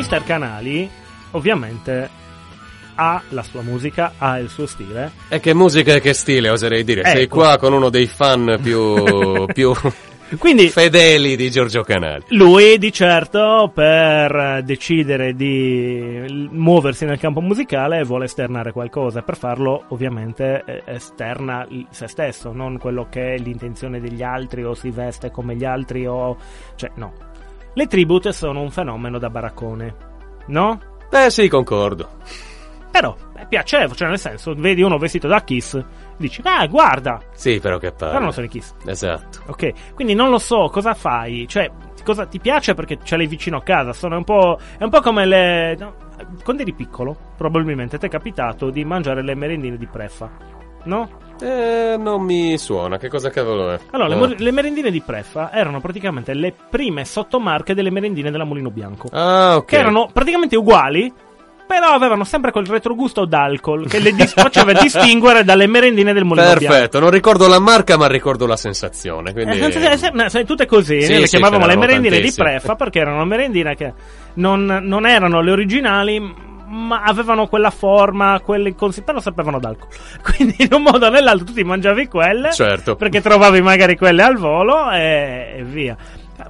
Mr. 0.08 0.24
Canali, 0.24 0.89
ovviamente, 1.32 2.10
ha 2.96 3.22
la 3.30 3.43
sua 3.43 3.62
musica, 3.62 4.13
ha 4.17 4.39
il 4.39 4.48
suo 4.48 4.65
stile. 4.65 5.12
E 5.28 5.41
che 5.41 5.54
musica 5.54 5.96
e 5.96 6.00
che 6.00 6.13
stile, 6.13 6.50
oserei 6.50 6.86
dire. 6.86 7.04
Sei 7.04 7.24
Ecco. 7.24 7.36
qua 7.36 7.58
con 7.58 7.74
uno 7.74 7.89
dei 7.89 8.08
fan 8.08 8.58
più, 8.63 9.46
più 9.54 9.74
Quindi, 10.39 10.70
fedeli 10.70 11.36
di 11.36 11.52
Giorgio 11.52 11.82
Canali. 11.82 12.24
lui, 12.30 12.78
di 12.78 12.89
certo, 12.93 13.70
per 13.74 14.62
decidere 14.63 15.34
di 15.34 16.48
muoversi 16.52 17.04
nel 17.04 17.20
campo 17.20 17.41
musicale, 17.41 18.06
vuole 18.06 18.26
esternare 18.26 18.72
qualcosa. 18.72 19.24
Per 19.24 19.36
farlo, 19.36 19.88
ovviamente, 19.89 20.63
eh, 20.65 20.84
esterna 20.86 21.67
se 21.89 22.08
stesso, 22.08 22.54
non 22.54 22.78
quello 22.78 23.08
che 23.10 23.34
è 23.34 23.38
l'intenzione 23.38 24.00
degli 24.00 24.24
altri 24.24 24.63
o 24.63 24.74
si 24.74 24.89
veste 24.89 25.32
come 25.32 25.58
gli 25.58 25.65
altri 25.65 26.08
o... 26.08 26.38
Cioè, 26.76 26.91
no. 26.96 27.27
Le 27.78 27.86
tribute 27.86 28.34
sono 28.34 28.62
un 28.62 28.72
fenomeno 28.72 29.20
da 29.20 29.30
baraccone. 29.30 29.96
No? 30.48 30.82
Eh 31.12 31.30
sì, 31.30 31.48
concordo. 31.48 32.10
Però 32.90 33.16
è 33.36 33.46
piacevole, 33.46 33.94
cioè 33.96 34.08
nel 34.08 34.18
senso, 34.18 34.56
vedi 34.56 34.82
uno 34.82 34.98
vestito 34.98 35.28
da 35.28 35.44
Kiss, 35.44 35.80
dici, 36.18 36.42
ah, 36.44 36.66
guarda, 36.66 37.22
Sì, 37.36 37.60
però 37.60 37.78
che 37.78 37.92
però 37.92 38.13
palle. 38.13 38.24
non 38.24 38.34
sono 38.34 38.48
i 38.48 38.50
Kiss. 38.50 38.74
Esatto. 38.84 39.42
Ok, 39.46 39.94
quindi 39.94 40.16
non 40.16 40.32
lo 40.32 40.40
so, 40.40 40.70
cosa 40.72 40.96
fai? 40.96 41.48
Cioè, 41.48 41.70
cosa 42.04 42.26
ti 42.26 42.40
piace 42.40 42.74
perché 42.74 42.98
ce 43.04 43.16
l'hai 43.16 43.28
vicino 43.28 43.58
a 43.58 43.62
casa? 43.62 43.94
Sono 43.94 44.18
un 44.18 44.24
po'. 44.24 44.58
È 44.80 44.84
un 44.84 44.90
po' 44.90 45.02
come 45.02 45.28
le. 45.28 45.76
no, 45.78 45.94
quando 46.44 46.63
eri 46.63 46.74
piccolo, 46.74 47.16
probabilmente 47.38 48.00
ti 48.00 48.08
è 48.08 48.10
capitato 48.10 48.72
di 48.72 48.84
mangiare 48.86 49.22
le 49.22 49.36
merendine 49.36 49.78
di 49.78 49.86
Preffa. 49.86 50.28
No? 50.86 51.08
Eh, 51.39 51.95
non 51.97 52.21
mi 52.23 52.58
suona, 52.58 52.97
che 52.97 53.10
cosa 53.10 53.30
cavolo 53.30 53.71
è? 53.71 53.80
Allora, 53.91 54.10
le, 54.10 54.15
No. 54.15 54.19
mor- 54.28 54.39
le 54.39 54.52
merendine 54.52 54.89
di 54.91 55.02
Preffa 55.02 55.52
erano 55.54 55.80
praticamente 55.80 56.34
le 56.34 56.54
prime 56.69 57.06
sottomarche 57.06 57.73
delle 57.73 57.91
merendine 57.91 58.32
della 58.32 58.43
Mulino 58.45 58.69
Bianco. 58.71 59.08
Ah, 59.12 59.58
ok. 59.58 59.65
Che 59.65 59.78
erano 59.78 60.10
praticamente 60.12 60.56
uguali, 60.56 61.13
però 61.67 61.89
avevano 61.89 62.23
sempre 62.23 62.52
quel 62.52 62.65
retrogusto 62.65 63.26
d'alcol 63.26 63.88
che 63.89 64.00
le 64.00 64.13
dis- 64.13 64.34
faceva 64.34 64.71
distinguere 64.82 65.43
dalle 65.43 65.67
merendine 65.67 66.13
del 66.13 66.23
Mulino 66.23 66.45
Bianco. 66.47 66.65
Perfetto, 66.65 67.00
non 67.00 67.12
ricordo 67.12 67.47
la 67.47 67.60
marca, 67.60 67.97
ma 67.97 68.08
ricordo 68.08 68.47
la 68.47 68.56
sensazione. 68.58 69.34
Quindi... 69.34 69.60
Eh, 69.60 69.71
se- 69.71 69.97
se- 69.97 70.30
se- 70.30 70.45
tutte 70.45 70.65
così, 70.65 71.02
Sì, 71.02 71.12
noi 71.12 71.19
le 71.21 71.28
sì, 71.28 71.38
chiamavamo 71.38 71.65
le 71.67 71.76
merendine 71.76 72.15
di 72.15 72.21
tantissime. 72.21 72.50
Preffa 72.52 72.76
perché 72.76 73.00
erano 73.00 73.23
merendine 73.26 73.76
che 73.76 73.93
non, 74.36 74.65
non 74.82 75.06
erano 75.06 75.41
le 75.41 75.52
originali, 75.52 76.45
ma 76.67 77.01
avevano 77.03 77.47
quella 77.47 77.69
forma, 77.69 78.39
quelle 78.43 78.75
consi- 78.75 79.01
però 79.03 79.19
sapevano 79.19 79.60
d'alcol. 79.60 79.88
Quindi 80.23 80.56
in 80.60 80.69
un 80.73 80.82
modo 80.84 81.06
o 81.08 81.10
nell'altro 81.10 81.45
tu 81.45 81.53
ti 81.53 81.63
mangiavi 81.63 82.08
quelle, 82.08 82.51
Certo. 82.51 82.95
perché 82.95 83.21
trovavi 83.21 83.62
magari 83.62 83.95
quelle 83.97 84.21
al 84.23 84.36
volo 84.38 84.91
e, 84.91 85.56
e 85.58 85.63
via. 85.63 85.95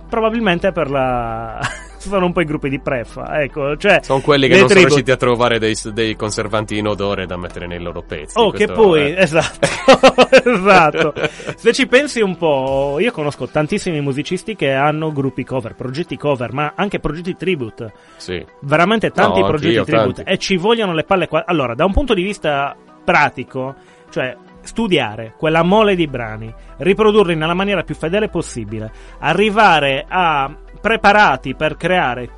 Probabilmente 0.09 0.71
per 0.71 0.89
la... 0.89 1.59
sono 2.07 2.25
un 2.25 2.33
po' 2.33 2.41
i 2.41 2.45
gruppi 2.45 2.69
di 2.69 2.79
Preffa, 2.79 3.41
ecco, 3.41 3.77
cioè... 3.77 3.99
Sono 4.01 4.21
quelli 4.21 4.47
che 4.47 4.57
non 4.57 4.67
sono 4.67 4.71
tribù- 4.73 4.87
riusciti 4.87 5.11
a 5.11 5.15
trovare 5.17 5.59
dei, 5.59 5.75
dei 5.93 6.15
conservanti 6.15 6.77
in 6.77 6.87
odore 6.87 7.25
da 7.25 7.37
mettere 7.37 7.67
nei 7.67 7.79
loro 7.79 8.01
pezzi. 8.01 8.37
Oh, 8.37 8.51
che 8.51 8.67
poi, 8.67 9.11
è- 9.11 9.21
esatto, 9.21 9.67
esatto. 10.49 11.13
Se 11.55 11.73
ci 11.73 11.87
pensi 11.87 12.21
un 12.21 12.37
po', 12.37 12.97
io 12.99 13.11
conosco 13.11 13.47
tantissimi 13.47 14.01
musicisti 14.01 14.55
che 14.55 14.71
hanno 14.71 15.11
gruppi 15.11 15.43
cover, 15.43 15.75
progetti 15.75 16.17
cover, 16.17 16.53
ma 16.53 16.73
anche 16.75 16.99
progetti 16.99 17.35
tribute. 17.35 17.91
Sì. 18.17 18.43
Veramente 18.61 19.11
tanti 19.11 19.39
No, 19.41 19.47
progetti 19.47 19.83
tribute. 19.83 20.23
tanti. 20.23 20.23
E 20.25 20.37
ci 20.37 20.57
vogliono 20.57 20.93
le 20.93 21.03
palle 21.03 21.27
qua. 21.27 21.43
Allora, 21.45 21.73
da 21.75 21.85
un 21.85 21.93
punto 21.93 22.13
di 22.13 22.23
vista 22.23 22.75
pratico, 23.03 23.75
cioè 24.09 24.35
studiare 24.61 25.33
quella 25.37 25.63
mole 25.63 25.95
di 25.95 26.07
brani, 26.07 26.53
riprodurli 26.77 27.35
nella 27.35 27.53
maniera 27.53 27.83
più 27.83 27.95
fedele 27.95 28.27
possibile, 28.27 28.91
arrivare 29.19 30.05
a 30.07 30.53
preparati 30.87 31.53
per 31.53 31.75
creare, 31.75 32.29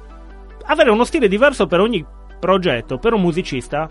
avere 0.65 0.89
uno 0.89 1.03
stile 1.03 1.27
diverso 1.27 1.67
per 1.67 1.79
ogni 1.79 2.03
progetto, 2.39 2.97
per 2.97 3.13
un 3.13 3.21
musicista. 3.21 3.87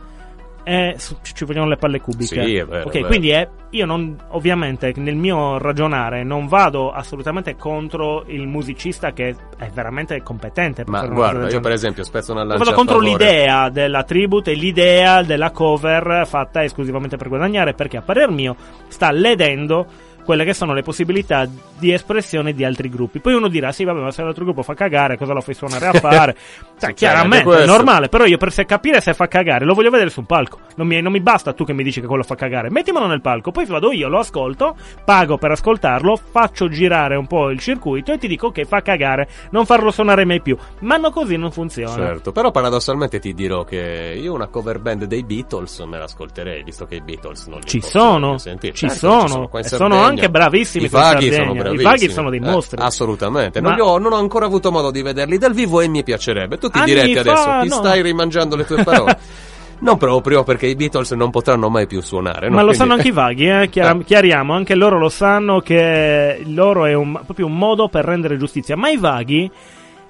su- 0.96 1.16
ci 1.22 1.44
vogliono 1.46 1.68
le 1.68 1.76
palle 1.76 1.98
cubiche. 2.00 2.44
Sì, 2.44 2.56
è 2.56 2.66
vero, 2.66 2.86
Ok, 2.86 2.90
è 2.90 2.96
vero. 2.96 3.06
quindi 3.06 3.30
è, 3.30 3.48
io 3.70 3.86
non, 3.86 4.18
ovviamente 4.30 4.92
nel 4.96 5.14
mio 5.14 5.56
ragionare 5.56 6.24
non 6.24 6.46
vado 6.46 6.90
assolutamente 6.90 7.56
contro 7.56 8.24
il 8.26 8.46
musicista 8.46 9.12
che 9.12 9.34
è 9.56 9.70
veramente 9.72 10.20
competente. 10.22 10.82
Ma 10.86 11.06
guarda, 11.06 11.48
io 11.48 11.60
per 11.60 11.72
esempio 11.72 12.04
spezzo 12.04 12.32
una 12.32 12.42
lancia 12.44 12.64
vado 12.64 12.76
contro 12.76 12.98
l'idea 12.98 13.70
della 13.70 14.02
tribute 14.02 14.50
e 14.50 14.54
l'idea 14.56 15.22
della 15.22 15.52
cover 15.52 16.26
fatta 16.26 16.62
esclusivamente 16.62 17.16
per 17.16 17.28
guadagnare, 17.28 17.72
perché 17.72 17.96
a 17.96 18.02
parer 18.02 18.28
mio 18.28 18.54
sta 18.88 19.10
ledendo 19.10 19.86
quelle 20.28 20.44
che 20.44 20.52
sono 20.52 20.74
le 20.74 20.82
possibilità 20.82 21.48
di 21.78 21.90
espressione 21.90 22.52
di 22.52 22.62
altri 22.62 22.90
gruppi. 22.90 23.18
Poi 23.18 23.32
uno 23.32 23.48
dirà: 23.48 23.72
Sì, 23.72 23.84
vabbè, 23.84 23.98
ma 23.98 24.10
se 24.10 24.22
l'altro 24.22 24.44
gruppo 24.44 24.62
fa 24.62 24.74
cagare, 24.74 25.16
cosa 25.16 25.32
lo 25.32 25.40
fai 25.40 25.54
suonare 25.54 25.86
a 25.86 25.92
fare? 25.98 26.36
Cioè, 26.78 26.92
chiaramente 26.92 27.62
è 27.62 27.64
normale. 27.64 28.08
Però 28.10 28.26
io 28.26 28.36
per 28.36 28.52
se 28.52 28.66
capire 28.66 29.00
se 29.00 29.14
fa 29.14 29.26
cagare, 29.26 29.64
lo 29.64 29.72
voglio 29.72 29.88
vedere 29.88 30.10
su 30.10 30.20
un 30.20 30.26
palco. 30.26 30.58
Non 30.76 30.86
mi, 30.86 31.00
non 31.00 31.12
mi 31.12 31.20
basta 31.20 31.54
tu 31.54 31.64
che 31.64 31.72
mi 31.72 31.82
dici 31.82 32.02
che 32.02 32.06
quello 32.06 32.24
fa 32.24 32.34
cagare. 32.34 32.68
Mettimelo 32.70 33.06
nel 33.06 33.22
palco, 33.22 33.52
poi 33.52 33.64
vado 33.64 33.90
io, 33.90 34.08
lo 34.08 34.18
ascolto, 34.18 34.76
pago 35.02 35.38
per 35.38 35.52
ascoltarlo, 35.52 36.20
faccio 36.30 36.68
girare 36.68 37.16
un 37.16 37.26
po' 37.26 37.48
il 37.48 37.58
circuito 37.58 38.12
e 38.12 38.18
ti 38.18 38.28
dico: 38.28 38.48
Ok, 38.48 38.64
fa 38.66 38.82
cagare, 38.82 39.26
non 39.52 39.64
farlo 39.64 39.90
suonare 39.90 40.26
mai 40.26 40.42
più. 40.42 40.58
Ma 40.80 40.98
no, 40.98 41.10
così 41.10 41.38
non 41.38 41.50
funziona. 41.52 41.94
Certo, 41.94 42.32
però 42.32 42.50
paradossalmente 42.50 43.18
ti 43.18 43.32
dirò 43.32 43.64
che 43.64 44.14
io 44.20 44.34
una 44.34 44.48
cover 44.48 44.78
band 44.78 45.04
dei 45.04 45.22
Beatles 45.22 45.78
me 45.86 45.96
l'ascolterei, 45.96 46.62
visto 46.64 46.84
che 46.84 46.96
i 46.96 47.00
Beatles 47.00 47.46
non 47.46 47.60
li 47.60 47.66
Ci 47.66 47.80
sono, 47.80 48.36
sentire. 48.36 48.74
ci 48.74 48.88
Certo, 48.90 49.26
sono, 49.26 49.48
in 49.50 49.58
e 49.60 49.62
sono 49.64 49.94
Sardegna. 49.94 50.17
Anche 50.20 50.30
bravissimi 50.30 50.84
I 50.84 50.88
Sardegna. 50.88 51.32
sono 51.36 51.52
I 51.52 51.56
bravissimi. 51.58 51.82
vaghi 51.82 52.08
sono 52.10 52.30
dei 52.30 52.38
Eh, 52.40 52.50
mostri. 52.50 52.80
assolutamente. 52.82 53.60
Ma- 53.60 53.70
Non, 53.74 53.80
ho, 53.80 53.98
non 53.98 54.12
ho 54.12 54.16
ancora 54.16 54.46
avuto 54.46 54.70
modo 54.70 54.90
di 54.90 55.02
vederli 55.02 55.38
dal 55.38 55.52
vivo 55.52 55.80
e 55.80 55.88
mi 55.88 56.02
piacerebbe. 56.02 56.58
Tu 56.58 56.68
ti 56.68 56.78
Anni 56.78 56.86
diretti 56.94 57.14
fa, 57.14 57.20
adesso, 57.20 57.60
ti 57.62 57.68
no. 57.68 57.74
stai 57.76 58.02
rimangiando 58.02 58.56
le 58.56 58.64
tue 58.64 58.82
parole. 58.84 59.18
non 59.80 59.96
proprio 59.96 60.42
perché 60.42 60.66
i 60.66 60.74
Beatles 60.74 61.12
non 61.12 61.30
potranno 61.30 61.68
mai 61.68 61.86
più 61.86 62.00
suonare. 62.00 62.48
no? 62.48 62.54
Ma 62.56 62.62
lo 62.62 62.68
Quindi- 62.68 62.76
sanno 62.78 62.92
anche 62.94 63.08
i 63.08 63.12
vaghi, 63.12 63.46
eh? 63.48 63.68
Chiara- 63.68 63.90
Ah. 63.98 64.02
chiariamo, 64.02 64.52
anche 64.52 64.74
loro 64.74 64.98
lo 64.98 65.08
sanno 65.08 65.60
che 65.60 66.42
loro 66.46 66.84
è 66.86 66.94
un, 66.94 67.12
proprio 67.24 67.46
un 67.46 67.56
modo 67.56 67.88
per 67.88 68.04
rendere 68.04 68.36
giustizia. 68.36 68.76
Ma 68.76 68.88
i 68.88 68.96
vaghi 68.96 69.50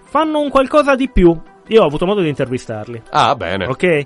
fanno 0.05 0.40
un 0.40 0.49
qualcosa 0.49 0.94
di 0.94 1.09
più. 1.11 1.37
Io 1.71 1.83
ho 1.83 1.87
avuto 1.87 2.07
modo 2.07 2.23
di 2.23 2.29
intervistarli, 2.31 3.03
Ah, 3.11 3.35
bene. 3.35 3.66
ok? 3.66 4.03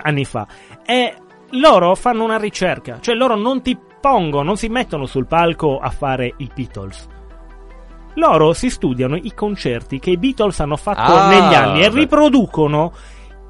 Anni 0.00 0.24
fa. 0.24 0.46
E 0.86 1.14
loro 1.50 1.94
fanno 1.94 2.24
una 2.24 2.38
ricerca, 2.38 2.96
cioè 3.02 3.14
loro 3.14 3.36
non 3.36 3.60
ti 3.60 3.76
pongono, 4.02 4.42
non 4.42 4.56
si 4.58 4.68
mettono 4.68 5.06
sul 5.06 5.26
palco 5.26 5.78
a 5.78 5.88
fare 5.90 6.34
i 6.38 6.50
Beatles. 6.52 7.08
Loro 8.16 8.52
si 8.52 8.68
studiano 8.68 9.16
i 9.16 9.32
concerti 9.34 9.98
che 9.98 10.10
i 10.10 10.18
Beatles 10.18 10.60
hanno 10.60 10.76
fatto 10.76 11.14
Ah, 11.14 11.28
negli 11.28 11.54
anni 11.54 11.82
e 11.82 11.88
riproducono 11.88 12.92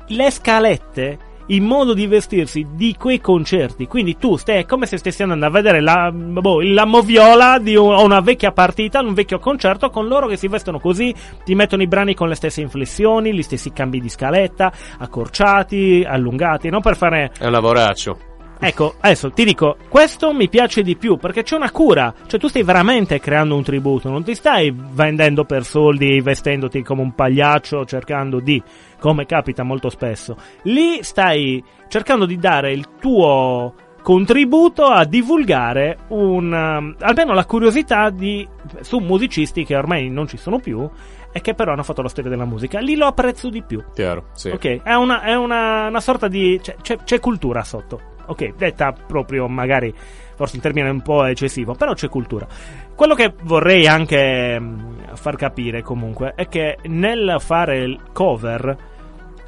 le 0.09 0.31
scalette, 0.31 1.19
il 1.47 1.62
modo 1.62 1.95
di 1.95 2.07
vestirsi 2.07 2.65
di 2.75 2.95
quei 2.97 3.21
concerti. 3.21 3.88
Quindi 3.88 4.17
tu 4.17 4.37
stai 4.37 4.59
è 4.59 4.65
come 4.67 4.87
se 4.87 4.99
stessi 4.99 5.23
andando 5.23 5.47
a 5.47 5.51
vedere 5.51 5.81
la, 5.81 6.12
boh, 6.12 6.61
la 6.61 6.85
moviola 6.85 7.59
di 7.59 7.75
un- 7.75 7.93
una 7.95 8.21
vecchia 8.21 8.53
partita, 8.53 9.01
un 9.01 9.15
vecchio 9.15 9.41
concerto 9.41 9.91
con 9.91 10.07
loro 10.07 10.29
che 10.29 10.37
si 10.37 10.47
vestono 10.47 10.79
così, 10.79 11.12
ti 11.45 11.57
mettono 11.57 11.83
i 11.83 11.88
brani 11.88 12.15
con 12.15 12.29
le 12.29 12.37
stesse 12.37 12.61
inflessioni, 12.61 13.35
gli 13.35 13.43
stessi 13.43 13.73
cambi 13.73 14.01
di 14.01 14.09
scaletta, 14.09 14.71
accorciati, 14.99 16.05
allungati, 16.07 16.69
non 16.71 16.81
per 16.81 16.97
fare 16.97 17.33
È 17.37 17.47
un 17.47 17.53
lavoraccio. 17.53 18.17
Ecco, 18.64 18.94
adesso 19.01 19.33
ti 19.33 19.44
dico, 19.44 19.77
questo 19.88 20.33
mi 20.33 20.48
piace 20.48 20.83
di 20.83 20.96
più 20.96 21.16
perché 21.16 21.42
c'è 21.42 21.57
una 21.57 21.72
cura, 21.72 22.14
cioè 22.29 22.38
tu 22.38 22.46
stai 22.46 22.62
veramente 22.62 23.18
creando 23.18 23.57
un 23.57 23.64
tributo, 23.64 24.09
non 24.09 24.22
ti 24.22 24.37
stai 24.37 24.72
vendendo 24.72 25.44
per 25.44 25.64
soldi, 25.64 26.20
vestendoti 26.20 26.81
come 26.83 27.03
un 27.03 27.12
pagliaccio, 27.12 27.85
cercando 27.85 28.38
di, 28.38 28.62
come 29.01 29.27
capita 29.27 29.64
molto 29.64 29.90
spesso. 29.90 30.37
Lì 30.62 31.03
stai 31.03 31.62
cercando 31.88 32.25
di 32.25 32.37
dare 32.38 32.72
il 32.72 32.87
tuo 33.01 33.75
contributo 34.01 34.85
a 34.85 35.05
divulgare 35.05 35.98
un, 36.09 36.53
um, 36.53 36.94
almeno 37.01 37.35
la 37.35 37.44
curiosità 37.44 38.11
di, 38.11 38.46
su 38.81 38.98
musicisti 38.98 39.64
che 39.64 39.75
ormai 39.77 40.09
non 40.09 40.29
ci 40.29 40.37
sono 40.37 40.59
più 40.61 40.88
e 41.33 41.40
che 41.40 41.55
però 41.55 41.72
hanno 41.72 41.83
fatto 41.83 42.03
la 42.03 42.09
storia 42.09 42.31
della 42.31 42.44
musica. 42.44 42.79
Lì 42.79 42.94
lo 42.94 43.07
apprezzo 43.07 43.48
di 43.48 43.62
più. 43.62 43.83
Chiaro, 43.94 44.27
sì. 44.35 44.51
Ok, 44.51 44.83
è 44.83 44.94
una, 44.94 45.22
è 45.22 45.35
una, 45.35 45.88
una 45.88 46.01
sorta 46.01 46.29
di. 46.29 46.61
C'è, 46.62 46.77
c'è- 46.83 46.98
c'è 47.05 47.18
cultura 47.20 47.64
sotto. 47.64 48.11
Ok, 48.33 48.55
detta 48.57 48.92
proprio 48.92 49.47
magari. 49.47 49.95
Forse 50.35 50.57
il 50.57 50.62
termine 50.62 50.88
è 50.88 50.90
un 50.90 51.03
po' 51.03 51.25
eccessivo, 51.25 51.75
però 51.75 51.92
c'è 51.92 52.09
cultura. 52.09 52.47
Quello 52.95 53.14
che 53.14 53.35
vorrei 53.42 53.87
anche 53.87 54.59
mh, 54.59 55.14
far 55.16 55.37
capire 55.37 55.83
comunque 55.83 56.33
è 56.35 56.49
che 56.49 56.79
nel 56.85 57.37
fare 57.38 57.79
il 57.79 58.01
cover 58.12 58.77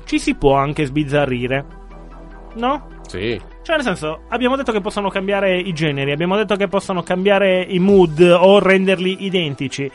ci 0.04 0.18
si 0.18 0.34
può 0.34 0.54
anche 0.54 0.84
sbizzarrire. 0.84 1.64
No? 2.56 2.88
Sì. 3.06 3.40
Cioè, 3.62 3.76
nel 3.76 3.84
senso, 3.84 4.24
abbiamo 4.28 4.56
detto 4.56 4.70
che 4.70 4.82
possono 4.82 5.08
cambiare 5.08 5.58
i 5.58 5.72
generi, 5.72 6.12
abbiamo 6.12 6.36
detto 6.36 6.56
che 6.56 6.68
possono 6.68 7.02
cambiare 7.02 7.62
i 7.62 7.78
mood 7.78 8.20
o 8.20 8.58
renderli 8.58 9.24
identici. 9.24 9.90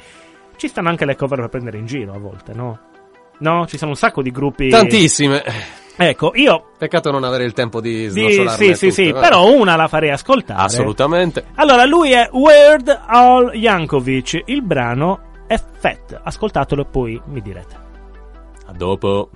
Ci 0.56 0.68
stanno 0.68 0.90
anche 0.90 1.06
le 1.06 1.16
cover 1.16 1.38
per 1.40 1.50
prendere 1.50 1.78
in 1.78 1.86
giro 1.86 2.14
a 2.14 2.18
volte, 2.18 2.54
no? 2.54 2.89
No? 3.40 3.66
Ci 3.68 3.78
sono 3.78 3.92
un 3.92 3.98
sacco 3.98 4.22
di 4.22 4.32
gruppi. 4.32 4.70
Tantissime. 4.70 5.44
Ecco, 6.02 6.32
io. 6.36 6.70
Peccato 6.78 7.12
non 7.12 7.26
avere 7.26 7.44
il 7.44 7.52
tempo 7.52 7.82
di 7.82 8.04
Sì, 8.04 8.10
snocciolarne 8.12 8.66
sì, 8.66 8.76
sì, 8.76 8.92
sì, 8.92 9.08
tutte, 9.08 9.18
eh. 9.18 9.22
però 9.22 9.52
una 9.52 9.76
la 9.76 9.90
farei 9.90 10.12
ascoltare. 10.12 10.62
Assolutamente. 10.62 11.46
Allora, 11.56 11.84
lui 11.84 12.12
è 12.12 12.30
Weird 12.32 12.88
Al 13.06 13.52
Yankovic. 13.54 14.44
Il 14.46 14.62
brano 14.62 15.20
è 15.46 15.58
Fat. 15.58 16.22
Ascoltatelo 16.24 16.84
e 16.84 16.86
poi 16.86 17.22
mi 17.26 17.42
direte. 17.42 17.76
A 18.68 18.72
dopo. 18.72 19.30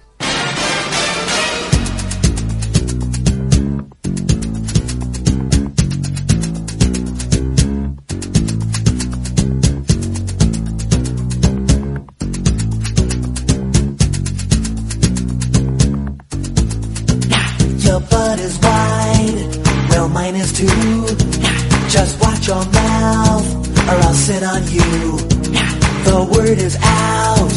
The 26.24 26.32
word 26.40 26.58
is 26.58 26.78
out, 26.82 27.50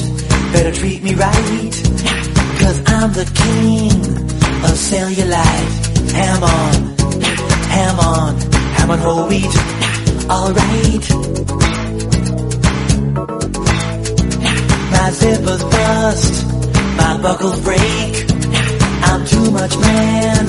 better 0.53 0.73
treat 0.73 1.01
me 1.01 1.15
right. 1.15 1.75
Cause 2.59 2.83
I'm 2.87 3.13
the 3.13 3.25
king 3.43 3.93
of 4.67 4.75
cellulite. 4.75 6.11
Ham 6.11 6.43
on, 6.43 6.75
ham 7.71 8.01
on, 8.01 8.37
ham 8.75 8.91
on 8.91 8.99
whole 8.99 9.29
wheat. 9.29 9.55
Alright. 10.29 11.07
My 14.95 15.09
zippers 15.21 15.63
bust, 15.71 16.35
my 16.97 17.23
buckles 17.23 17.61
break. 17.61 18.15
I'm 19.09 19.25
too 19.27 19.49
much 19.53 19.79
man 19.79 20.47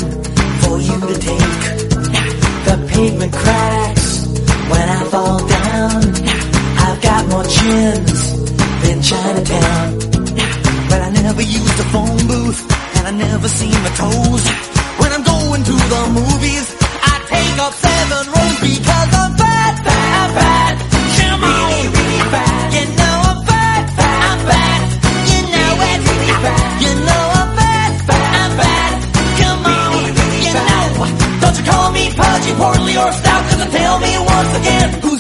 for 0.64 0.80
you 0.80 1.00
to 1.02 1.16
take. 1.20 1.62
The 2.66 2.90
pavement 2.94 3.34
cracks 3.34 4.26
when 4.72 4.90
I 4.90 5.04
fall 5.04 5.48
down. 5.48 6.37
I've 6.98 7.04
got 7.04 7.28
more 7.30 7.44
chins 7.44 8.34
than 8.82 9.02
Chinatown. 9.04 10.00
But 10.90 11.00
I 11.06 11.10
never 11.22 11.44
used 11.44 11.80
a 11.80 11.84
phone 11.94 12.26
booth 12.26 12.60
and 12.98 13.08
I 13.08 13.12
never 13.12 13.48
seen 13.48 13.78
my 13.86 13.94
toes. 14.02 14.44
When 14.98 15.14
I'm 15.14 15.22
going 15.22 15.62
to 15.64 15.76
the 15.94 16.02
movies, 16.18 16.66
I 16.82 17.14
take 17.30 17.58
up 17.62 17.74
seven 17.74 18.24
rows 18.34 18.58
because 18.66 19.10
I'm 19.14 19.32
fat, 19.38 19.74
fat, 19.86 20.30
fat. 20.42 20.74
Really, 21.22 21.86
really 21.94 22.22
fat. 22.34 22.66
You 22.74 22.86
know 22.98 23.16
I'm 23.30 23.40
fat, 23.46 23.84
I'm 24.26 24.40
fat. 24.50 24.82
You 25.30 25.40
know 25.54 25.72
it, 25.90 26.00
really 26.02 26.34
fat. 26.42 26.66
You 26.82 26.92
know 26.98 27.24
I'm 27.38 27.50
fat, 27.62 27.94
I'm 28.42 28.52
fat. 28.58 28.94
Come 29.38 29.70
on, 29.70 29.94
you 30.42 30.54
know. 30.58 31.46
Don't 31.46 31.58
you 31.62 31.66
call 31.70 31.92
me 31.94 32.10
pudgy, 32.18 32.54
portly, 32.58 32.98
or 32.98 33.12
stout, 33.22 33.44
cause 33.54 33.70
tell 33.70 34.00
me 34.00 34.14
once 34.18 34.54
again 34.58 34.90
who's 35.04 35.17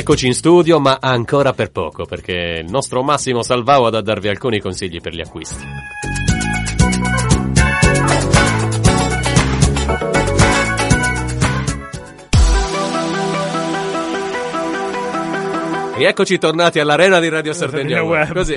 Rieccoci 0.00 0.28
in 0.28 0.32
studio, 0.32 0.80
ma 0.80 0.96
ancora 0.98 1.52
per 1.52 1.70
poco, 1.70 2.06
perché 2.06 2.62
il 2.64 2.70
nostro 2.70 3.02
Massimo 3.02 3.42
Salvao 3.42 3.84
ha 3.84 3.90
da 3.90 4.00
darvi 4.00 4.28
alcuni 4.28 4.58
consigli 4.58 4.98
per 4.98 5.12
gli 5.12 5.20
acquisti. 5.20 5.62
Rieccoci 16.00 16.38
tornati 16.38 16.80
all'arena 16.80 17.20
di 17.20 17.28
Radio 17.28 17.52
Sardegna 17.52 17.98
Sardegna 17.98 18.02
Web. 18.02 18.28
Web. 18.28 18.32
Così. 18.32 18.54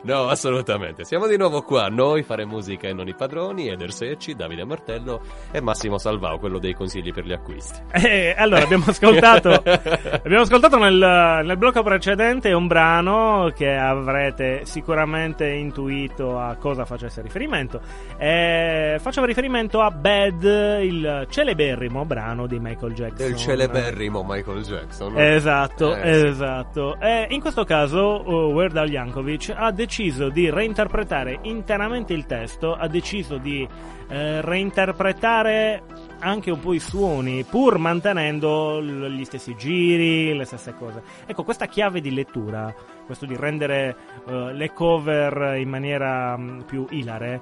no, 0.08 0.28
assolutamente. 0.28 1.04
Siamo 1.04 1.26
di 1.26 1.36
nuovo 1.36 1.60
qua. 1.60 1.88
Noi 1.88 2.22
fare 2.22 2.46
musica 2.46 2.88
e 2.88 2.94
non 2.94 3.08
i 3.08 3.14
padroni. 3.14 3.68
Eder 3.68 3.92
Secci, 3.92 4.34
Davide 4.34 4.64
Martello 4.64 5.20
e 5.50 5.60
Massimo 5.60 5.98
Salvao, 5.98 6.38
quello 6.38 6.58
dei 6.58 6.72
consigli 6.72 7.12
per 7.12 7.26
gli 7.26 7.32
acquisti. 7.34 7.78
Eh, 7.92 8.34
allora, 8.38 8.62
abbiamo 8.62 8.84
ascoltato, 8.86 9.50
abbiamo 9.60 10.40
ascoltato 10.44 10.78
nel, 10.78 11.42
nel 11.44 11.56
blocco 11.58 11.82
precedente 11.82 12.54
un 12.54 12.66
brano 12.66 13.52
che 13.54 13.76
avrete 13.76 14.64
sicuramente 14.64 15.46
intuito 15.46 16.40
a 16.40 16.56
cosa 16.56 16.86
facesse 16.86 17.20
riferimento. 17.20 17.82
Eh, 18.16 18.96
faceva 18.98 19.26
riferimento 19.26 19.82
a 19.82 19.90
Bad, 19.90 20.78
il 20.80 21.26
celeberrimo 21.28 22.06
brano 22.06 22.46
di 22.46 22.58
Michael 22.58 22.94
Jackson. 22.94 23.26
Del 23.26 23.36
celeberrimo 23.36 24.24
Michael 24.26 24.62
Jackson. 24.62 25.18
Esatto. 25.18 25.65
Esatto, 25.66 25.96
Eh, 25.96 26.26
esatto. 26.28 27.00
E 27.00 27.26
in 27.30 27.40
questo 27.40 27.64
caso 27.64 28.22
uh, 28.24 28.52
Weird 28.52 28.76
Al 28.76 28.88
Yankovic 28.90 29.52
ha 29.54 29.70
deciso 29.72 30.28
di 30.28 30.48
reinterpretare 30.50 31.40
interamente 31.42 32.12
il 32.12 32.24
testo, 32.26 32.74
ha 32.74 32.86
deciso 32.88 33.36
di 33.38 33.66
eh, 34.08 34.40
reinterpretare 34.40 35.82
anche 36.20 36.50
un 36.50 36.60
po' 36.60 36.72
i 36.72 36.78
suoni, 36.78 37.44
pur 37.44 37.78
mantenendo 37.78 38.78
l- 38.80 39.08
gli 39.10 39.24
stessi 39.24 39.54
giri, 39.56 40.34
le 40.34 40.44
stesse 40.44 40.74
cose. 40.78 41.02
Ecco, 41.26 41.42
questa 41.42 41.66
chiave 41.66 42.00
di 42.00 42.12
lettura, 42.14 42.72
questo 43.04 43.26
di 43.26 43.36
rendere 43.36 43.96
eh, 44.28 44.52
le 44.52 44.72
cover 44.72 45.56
in 45.58 45.68
maniera 45.68 46.36
mm, 46.36 46.60
più 46.60 46.86
ilare, 46.90 47.40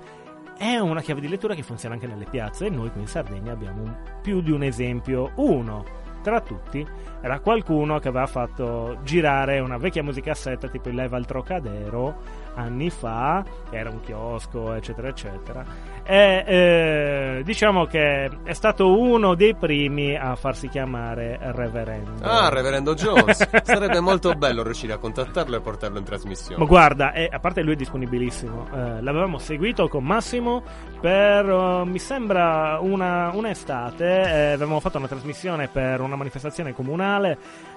è 0.56 0.78
una 0.78 1.00
chiave 1.02 1.20
di 1.20 1.28
lettura 1.28 1.54
che 1.54 1.62
funziona 1.62 1.94
anche 1.94 2.06
nelle 2.06 2.26
piazze 2.30 2.66
e 2.66 2.70
noi 2.70 2.90
qui 2.90 3.00
in 3.02 3.06
Sardegna 3.08 3.52
abbiamo 3.52 3.82
un- 3.82 3.96
più 4.22 4.40
di 4.40 4.50
un 4.50 4.62
esempio. 4.62 5.30
Uno 5.36 5.84
tra 6.22 6.40
tutti 6.40 6.84
era 7.24 7.40
qualcuno 7.40 7.98
che 8.00 8.08
aveva 8.08 8.26
fatto 8.26 8.98
girare 9.02 9.58
una 9.58 9.78
vecchia 9.78 10.02
musicassetta 10.02 10.68
tipo 10.68 10.90
il 10.90 10.94
Live 10.94 11.16
al 11.16 11.24
Trocadero 11.24 12.42
anni 12.54 12.90
fa, 12.90 13.42
che 13.70 13.76
era 13.76 13.90
un 13.90 14.00
chiosco, 14.00 14.74
eccetera, 14.74 15.08
eccetera. 15.08 15.64
E 16.06 16.44
eh, 16.46 17.42
diciamo 17.44 17.86
che 17.86 18.30
è 18.42 18.52
stato 18.52 18.98
uno 19.00 19.34
dei 19.34 19.54
primi 19.54 20.14
a 20.14 20.36
farsi 20.36 20.68
chiamare 20.68 21.38
Reverendo. 21.40 22.22
Ah, 22.22 22.50
Reverendo 22.50 22.94
Jones. 22.94 23.48
Sarebbe 23.64 24.00
molto 24.00 24.34
bello 24.34 24.62
riuscire 24.62 24.92
a 24.92 24.98
contattarlo 24.98 25.56
e 25.56 25.60
portarlo 25.60 25.98
in 25.98 26.04
trasmissione. 26.04 26.58
Ma 26.58 26.66
guarda, 26.66 27.12
eh, 27.12 27.28
a 27.32 27.38
parte 27.38 27.62
lui 27.62 27.72
è 27.72 27.76
disponibilissimo, 27.76 28.68
eh, 28.72 29.02
l'avevamo 29.02 29.38
seguito 29.38 29.88
con 29.88 30.04
Massimo 30.04 30.62
per, 31.00 31.48
eh, 31.48 31.84
mi 31.86 31.98
sembra, 31.98 32.78
una, 32.80 33.30
un'estate, 33.32 34.04
eh, 34.04 34.52
avevamo 34.52 34.80
fatto 34.80 34.98
una 34.98 35.08
trasmissione 35.08 35.68
per 35.68 36.00
una 36.00 36.16
manifestazione 36.16 36.74
comunale 36.74 37.13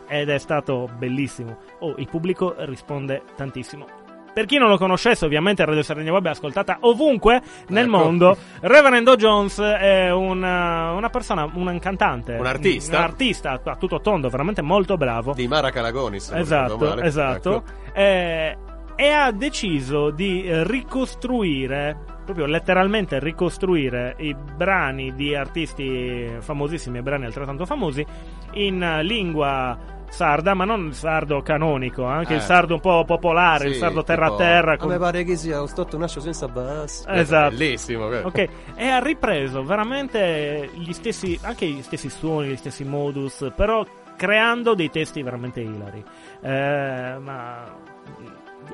ed 0.07 0.29
è 0.29 0.37
stato 0.37 0.89
bellissimo. 0.97 1.57
Oh, 1.79 1.95
il 1.97 2.07
pubblico 2.07 2.55
risponde 2.59 3.23
tantissimo. 3.35 3.85
Per 4.33 4.45
chi 4.45 4.59
non 4.59 4.69
lo 4.69 4.77
conoscesse, 4.77 5.25
ovviamente 5.25 5.65
Radio 5.65 5.81
Sardegna 5.81 6.11
Web 6.11 6.27
è 6.27 6.29
ascoltata 6.29 6.77
ovunque 6.81 7.41
nel 7.69 7.87
Ecco. 7.87 7.97
mondo. 7.97 8.37
Reverendo 8.61 9.15
Jones 9.15 9.59
è 9.59 10.11
una, 10.11 10.91
una 10.91 11.09
persona, 11.09 11.49
un 11.51 11.79
cantante. 11.79 12.33
Un 12.35 12.45
artista? 12.45 12.97
Un 12.97 13.03
artista 13.03 13.59
a 13.63 13.75
tutto 13.77 13.99
tondo, 13.99 14.29
veramente 14.29 14.61
molto 14.61 14.95
bravo. 14.95 15.33
Di 15.33 15.47
Mara 15.47 15.71
Calagonis. 15.71 16.31
Esatto, 16.31 16.77
male. 16.77 17.05
esatto. 17.05 17.55
Ecco. 17.55 17.63
Eh, 17.93 18.57
e 18.95 19.09
ha 19.09 19.31
deciso 19.31 20.11
di 20.11 20.45
ricostruire, 20.47 21.97
proprio 22.27 22.45
letteralmente 22.45 23.19
ricostruire 23.19 24.15
i 24.19 24.35
brani 24.35 25.15
di 25.15 25.33
artisti 25.33 26.29
famosissimi 26.39 26.97
e 26.97 27.01
brani 27.01 27.23
altrettanto 27.25 27.65
famosi 27.65 28.05
in 28.53 28.83
eh, 28.83 29.01
lingua 29.01 29.95
sarda, 30.09 30.53
ma 30.53 30.63
non 30.65 30.87
il 30.87 30.93
sardo 30.93 31.41
canonico, 31.41 32.03
anche 32.05 32.33
il 32.33 32.39
Eh. 32.39 32.43
sardo 32.43 32.75
un 32.75 32.79
po' 32.81 33.03
popolare, 33.05 33.67
il 33.67 33.73
Sì, 33.73 33.79
sardo 33.79 34.03
terra 34.03 34.27
a 34.27 34.35
terra. 34.35 34.73
A 34.73 34.77
con- 34.77 34.97
pare 34.97 35.23
che 35.23 35.35
sia 35.35 35.61
un 35.61 35.67
stotto 35.67 35.97
nasce 35.97 36.19
senza 36.21 36.47
basso. 36.47 37.07
Esatto. 37.09 37.55
Bellissimo. 37.55 38.05
Ok, 38.05 38.47
e 38.75 38.87
ha 38.87 38.99
ripreso 38.99 39.63
veramente 39.63 40.69
gli 40.73 40.91
stessi, 40.93 41.37
anche 41.43 41.65
gli 41.65 41.81
stessi 41.81 42.09
suoni, 42.09 42.49
gli 42.49 42.55
stessi 42.57 42.83
modus, 42.85 43.51
però 43.55 43.85
creando 44.15 44.73
dei 44.75 44.89
testi 44.89 45.21
veramente 45.21 45.61
ilari. 45.61 46.03
Eh, 46.41 47.15
ma. 47.19 47.86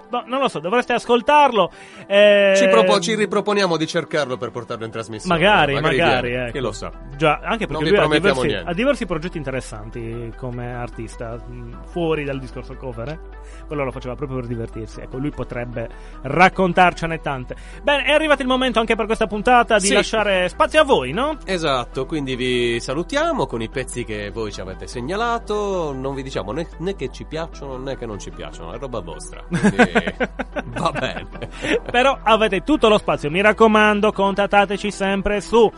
Boh, 0.09 0.23
non 0.27 0.39
lo 0.39 0.47
so, 0.47 0.59
dovreste 0.59 0.93
ascoltarlo. 0.93 1.71
eh, 2.07 2.53
Ci, 2.55 2.67
propo- 2.67 2.99
ci 2.99 3.15
riproponiamo 3.15 3.77
di 3.77 3.87
cercarlo 3.87 4.37
per 4.37 4.51
portarlo 4.51 4.85
in 4.85 4.91
trasmissione. 4.91 5.39
Magari, 5.39 5.73
magari, 5.79 6.29
viene, 6.29 6.43
ecco. 6.45 6.51
Chi 6.53 6.59
lo 6.59 6.71
sa. 6.71 6.91
Già, 7.15 7.39
anche 7.43 7.67
perché 7.67 7.89
lui 7.89 7.97
ha 7.97 8.07
diversi, 8.07 8.53
ha 8.53 8.73
diversi 8.73 9.05
progetti 9.05 9.37
interessanti 9.37 10.33
come 10.37 10.73
artista, 10.73 11.35
mh, 11.35 11.85
fuori 11.87 12.23
dal 12.23 12.39
discorso 12.39 12.75
cover. 12.75 13.07
eh. 13.09 13.19
Quello 13.67 13.83
lo 13.83 13.91
faceva 13.91 14.15
proprio 14.15 14.39
per 14.39 14.47
divertirsi. 14.47 15.01
Ecco, 15.01 15.17
lui 15.17 15.29
potrebbe 15.31 15.87
raccontarcene 16.23 17.19
tante. 17.19 17.55
Bene, 17.81 18.03
è 18.03 18.11
arrivato 18.11 18.41
il 18.41 18.47
momento 18.47 18.79
anche 18.79 18.95
per 18.95 19.05
questa 19.05 19.27
puntata 19.27 19.77
di 19.77 19.87
Sì. 19.87 19.93
lasciare 19.93 20.49
spazio 20.49 20.81
a 20.81 20.83
voi, 20.83 21.11
no? 21.11 21.37
Esatto, 21.45 22.05
quindi 22.05 22.35
vi 22.35 22.79
salutiamo 22.79 23.45
con 23.45 23.61
i 23.61 23.69
pezzi 23.69 24.03
che 24.03 24.29
voi 24.31 24.51
ci 24.51 24.61
avete 24.61 24.87
segnalato. 24.87 25.93
Non 25.93 26.13
vi 26.15 26.23
diciamo 26.23 26.51
né, 26.51 26.67
né 26.79 26.95
che 26.95 27.09
ci 27.11 27.25
piacciono 27.25 27.77
né 27.77 27.95
che 27.97 28.05
non 28.05 28.19
ci 28.19 28.31
piacciono, 28.31 28.73
è 28.73 28.77
roba 28.79 28.99
vostra. 28.99 29.43
Quindi 29.47 29.82
va 30.65 30.91
bene. 30.91 31.27
Però 31.89 32.19
avete 32.21 32.63
tutto 32.63 32.89
lo 32.89 32.97
spazio, 32.97 33.29
mi 33.29 33.41
raccomando, 33.41 34.11
contattateci 34.11 34.91
sempre 34.91 35.41
su 35.41 35.71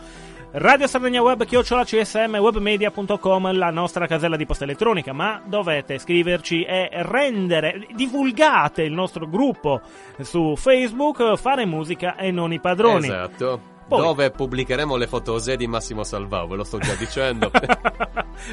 Radio 0.58 0.86
Sardegna 0.86 1.20
Web, 1.20 1.44
chiocciola 1.44 1.84
csm, 1.84 2.36
webmedia.com, 2.36 3.52
la 3.56 3.70
nostra 3.70 4.06
casella 4.06 4.36
di 4.36 4.46
posta 4.46 4.64
elettronica, 4.64 5.12
ma 5.12 5.42
dovete 5.44 5.98
scriverci 5.98 6.62
e 6.62 6.88
rendere, 6.92 7.86
divulgate 7.94 8.82
il 8.82 8.92
nostro 8.92 9.28
gruppo 9.28 9.82
su 10.20 10.54
Facebook, 10.56 11.36
fare 11.36 11.66
musica 11.66 12.16
e 12.16 12.30
non 12.30 12.54
i 12.54 12.60
padroni. 12.60 13.06
Esatto. 13.06 13.74
Poi- 13.88 14.00
Dove 14.02 14.30
pubblicheremo 14.30 14.96
le 14.96 15.06
fotose 15.06 15.56
di 15.56 15.66
Massimo 15.68 16.02
Salvao, 16.02 16.48
ve 16.48 16.56
lo 16.56 16.64
sto 16.64 16.78
già 16.78 16.94
dicendo. 16.94 17.50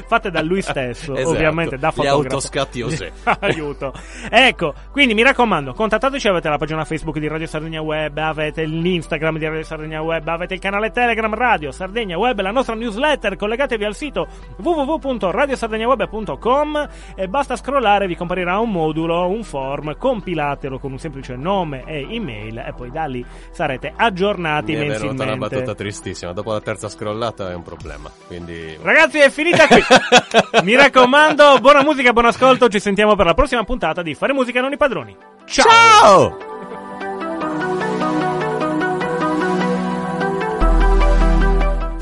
Fatte 0.06 0.30
da 0.30 0.40
lui 0.40 0.62
stesso, 0.62 1.14
Esatto. 1.14 1.34
ovviamente, 1.34 1.76
da 1.76 1.88
Gli 1.88 1.92
fotografo. 1.92 2.20
autoscatti 2.22 2.82
Osè. 2.82 3.12
Aiuto. 3.40 3.92
Ecco, 4.30 4.72
quindi 4.92 5.12
mi 5.14 5.22
raccomando, 5.22 5.72
contattateci, 5.74 6.28
avete 6.28 6.48
la 6.48 6.56
pagina 6.56 6.84
Facebook 6.84 7.18
di 7.18 7.26
Radio 7.28 7.46
Sardegna 7.46 7.80
Web, 7.82 8.16
avete 8.16 8.64
l'Instagram 8.64 9.36
di 9.38 9.44
Radio 9.46 9.64
Sardegna 9.64 10.00
Web, 10.02 10.26
avete 10.28 10.54
il 10.54 10.60
canale 10.60 10.90
Telegram 10.90 11.34
Radio 11.34 11.70
Sardegna 11.72 12.16
Web, 12.16 12.40
la 12.40 12.50
nostra 12.52 12.74
newsletter, 12.74 13.36
collegatevi 13.36 13.84
al 13.84 13.94
sito 13.94 14.26
www.radiosardegnaweb.com 14.56 16.88
e 17.14 17.28
basta 17.28 17.56
scrollare, 17.56 18.06
vi 18.06 18.16
comparirà 18.16 18.58
un 18.58 18.70
modulo, 18.70 19.26
un 19.28 19.44
form, 19.44 19.96
compilatelo 19.96 20.78
con 20.78 20.92
un 20.92 20.98
semplice 20.98 21.36
nome 21.36 21.84
e 21.86 22.06
email 22.08 22.58
e 22.58 22.72
poi 22.74 22.90
da 22.90 23.04
lì 23.06 23.24
sarete 23.50 23.92
aggiornati 23.94 24.72
Mi 24.72 24.78
mensilmente. 25.24 25.54
una 25.56 25.64
battuta 25.64 25.74
tristissima. 25.74 26.32
Dopo 26.32 26.52
la 26.52 26.60
terza 26.60 26.88
scrollata 26.88 27.50
è 27.50 27.54
un 27.54 27.62
problema. 27.62 28.10
Quindi. 28.26 28.78
Ragazzi, 28.80 29.18
è 29.18 29.30
finita 29.30 29.66
qui. 29.66 29.82
Mi 30.62 30.74
raccomando, 30.74 31.58
buona 31.60 31.82
musica, 31.82 32.12
buon 32.12 32.26
ascolto. 32.26 32.68
Ci 32.68 32.80
sentiamo 32.80 33.14
per 33.16 33.26
la 33.26 33.34
prossima 33.34 33.64
puntata 33.64 34.02
di 34.02 34.14
Fare 34.14 34.32
musica 34.32 34.60
non 34.60 34.72
i 34.72 34.76
padroni. 34.76 35.16
Ciao! 35.46 36.36
Ciao! 36.38 36.54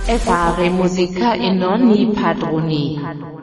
E 0.04 0.18
fare 0.18 0.68
musica 0.68 1.32
e 1.34 1.52
non 1.52 1.88
i 1.90 2.10
padroni. 2.12 3.40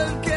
Prendo 0.00 0.20
quel 0.20 0.29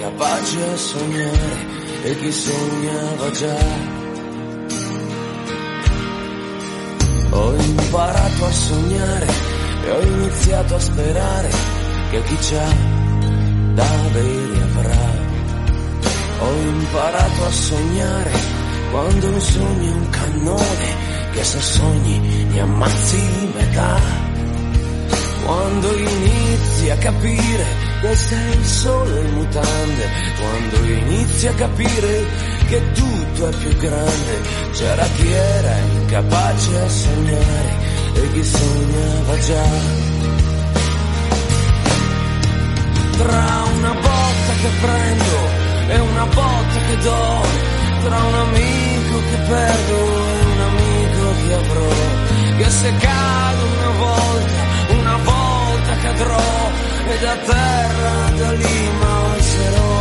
era 0.00 0.08
incapace 0.08 0.62
a 0.62 0.76
sognare 0.76 1.66
e 2.02 2.18
chi 2.18 2.32
sognava 2.32 3.30
già. 3.30 3.58
Ho 7.32 7.54
imparato 7.54 8.44
a 8.44 8.52
sognare 8.52 9.26
e 9.84 9.90
ho 9.90 10.00
iniziato 10.00 10.74
a 10.74 10.80
sperare 10.80 11.50
che 12.10 12.22
chi 12.22 12.36
c'ha 12.36 12.74
da 13.74 13.88
bere 14.12 14.62
avrà. 14.62 15.28
Ho 16.40 16.52
imparato 16.62 17.44
a 17.44 17.50
sognare 17.50 18.32
quando 18.90 19.26
un 19.28 19.40
sogno 19.40 19.90
è 19.90 19.94
un 19.94 20.10
cannone 20.10 21.08
che 21.32 21.44
se 21.44 21.60
sogni 21.60 22.44
ne 22.46 22.60
ammazzi 22.60 23.52
metà. 23.54 24.00
Quando 25.44 25.96
inizi 25.96 26.90
a 26.90 26.96
capire 26.96 27.79
che 28.00 28.16
sei 28.16 28.64
solo 28.64 29.20
in 29.20 29.34
mutande, 29.34 30.08
quando 30.38 30.90
inizi 30.90 31.46
a 31.48 31.52
capire 31.52 32.26
che 32.66 32.92
tutto 32.92 33.48
è 33.48 33.56
più 33.56 33.76
grande, 33.76 34.40
c'era 34.72 35.04
chi 35.16 35.30
era 35.30 35.76
incapace 35.76 36.80
a 36.80 36.88
sognare 36.88 37.74
e 38.14 38.32
chi 38.32 38.44
sognava 38.44 39.38
già. 39.38 39.68
Tra 43.18 43.64
una 43.76 43.92
botta 43.92 44.52
che 44.62 44.68
prendo 44.80 45.58
e 45.88 45.98
una 45.98 46.24
botta 46.24 46.78
che 46.86 46.96
do, 47.02 47.42
tra 48.02 48.16
un 48.16 48.34
amico 48.34 49.18
che 49.28 49.36
perdo 49.46 49.94
e 49.94 50.44
un 50.44 50.60
amico 50.60 51.34
che 51.46 51.52
avrò, 51.52 51.88
che 52.56 52.70
se 52.70 52.94
cado 52.96 53.64
una 53.64 53.98
volta, 53.98 54.62
una 54.88 55.16
volta 55.16 55.96
cadrò 55.96 56.89
e 57.06 57.18
da 57.18 57.36
terra 57.36 58.30
da 58.38 58.52
lì 58.52 58.90
m'alzerò. 59.00 59.98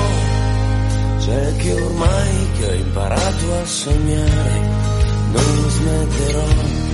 C'è 1.20 1.56
che 1.58 1.74
ormai 1.74 2.50
che 2.58 2.66
ho 2.66 2.74
imparato 2.74 3.54
a 3.62 3.66
sognare, 3.66 4.60
non 5.32 5.70
smetterò. 5.70 6.89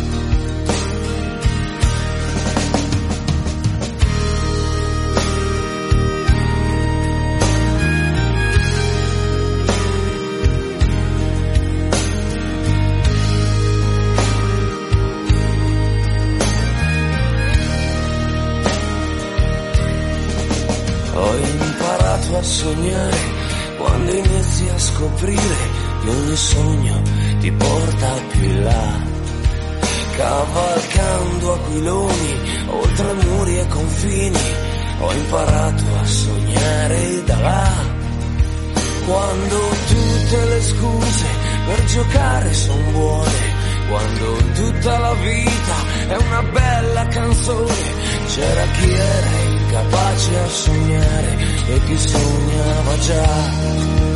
Sognare 22.46 23.18
quando 23.78 24.12
inizi 24.12 24.70
a 24.70 24.78
scoprire 24.78 25.58
che 26.02 26.10
ogni 26.10 26.36
sogno 26.36 27.02
ti 27.40 27.52
porta 27.52 28.12
più 28.32 28.62
là. 28.62 29.14
Cavalcando 30.16 31.54
aquiloni 31.54 32.40
oltre 32.68 33.14
muri 33.14 33.60
e 33.60 33.68
confini, 33.68 34.40
ho 35.00 35.14
imparato 35.14 35.84
a 36.00 36.06
sognare 36.06 37.24
da 37.26 37.40
là. 37.40 37.94
Quando 39.06 39.58
tutte 39.88 40.46
le 40.46 40.62
scuse 40.62 41.26
per 41.66 41.84
giocare 41.86 42.54
son 42.54 42.92
buone, 42.92 43.54
quando 43.90 44.36
tutta 44.54 44.98
la 44.98 45.14
vita 45.14 45.76
è 46.08 46.16
una 46.16 46.44
bella 46.44 47.08
canzone, 47.08 47.94
c'era 48.28 48.64
chi 48.66 48.94
era 48.94 49.45
incapace 49.76 50.38
a 50.38 50.48
sognare 50.48 51.38
e 51.68 51.80
chi 51.86 51.98
sognava 51.98 52.98
già. 53.00 54.15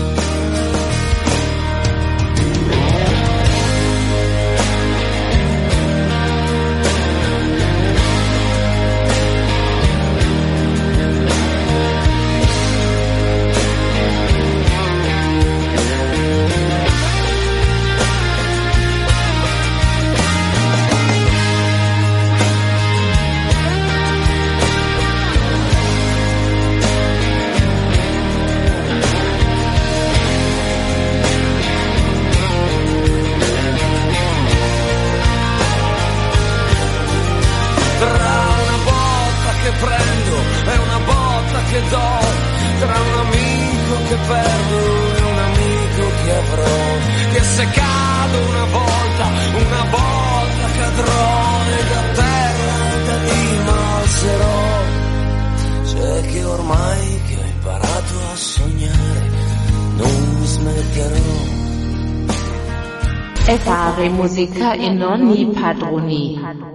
Fare 64.00 64.10
musica 64.10 64.74
e 64.76 64.90
non 64.94 65.28
i 65.30 65.46
padroni. 65.48 66.69